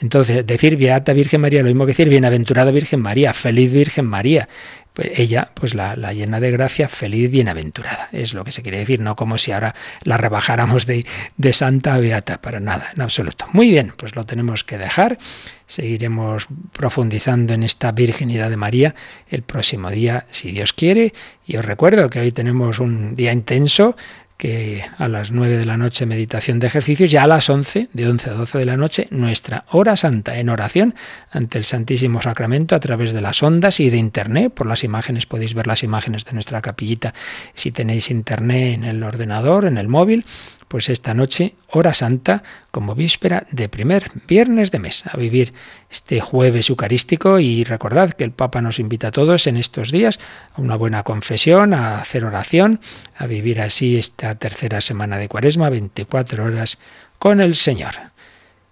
[0.00, 4.48] Entonces, decir beata Virgen María, lo mismo que decir bienaventurada Virgen María, feliz Virgen María.
[4.92, 8.08] Pues ella, pues la, llena de gracia, feliz, bienaventurada.
[8.12, 9.74] Es lo que se quiere decir, no como si ahora
[10.04, 13.46] la rebajáramos de, de santa a beata, para nada, en absoluto.
[13.52, 15.18] Muy bien, pues lo tenemos que dejar.
[15.66, 18.94] Seguiremos profundizando en esta virginidad de María
[19.28, 21.14] el próximo día, si Dios quiere.
[21.46, 23.96] Y os recuerdo que hoy tenemos un día intenso
[24.42, 28.08] que a las 9 de la noche meditación de ejercicios, ya a las 11, de
[28.08, 30.96] 11 a 12 de la noche, nuestra hora santa en oración
[31.30, 34.52] ante el Santísimo Sacramento a través de las ondas y de internet.
[34.52, 37.14] Por las imágenes podéis ver las imágenes de nuestra capillita
[37.54, 40.24] si tenéis internet en el ordenador, en el móvil
[40.72, 45.52] pues esta noche, hora santa, como víspera de primer viernes de mes, a vivir
[45.90, 50.18] este jueves eucarístico y recordad que el Papa nos invita a todos en estos días
[50.54, 52.80] a una buena confesión, a hacer oración,
[53.14, 56.78] a vivir así esta tercera semana de Cuaresma, 24 horas
[57.18, 57.92] con el Señor.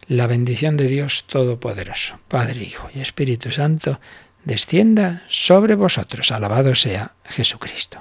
[0.07, 4.01] La bendición de Dios Todopoderoso, Padre, Hijo y Espíritu Santo,
[4.47, 6.33] descienda sobre vosotros.
[6.33, 8.01] Alabado sea Jesucristo.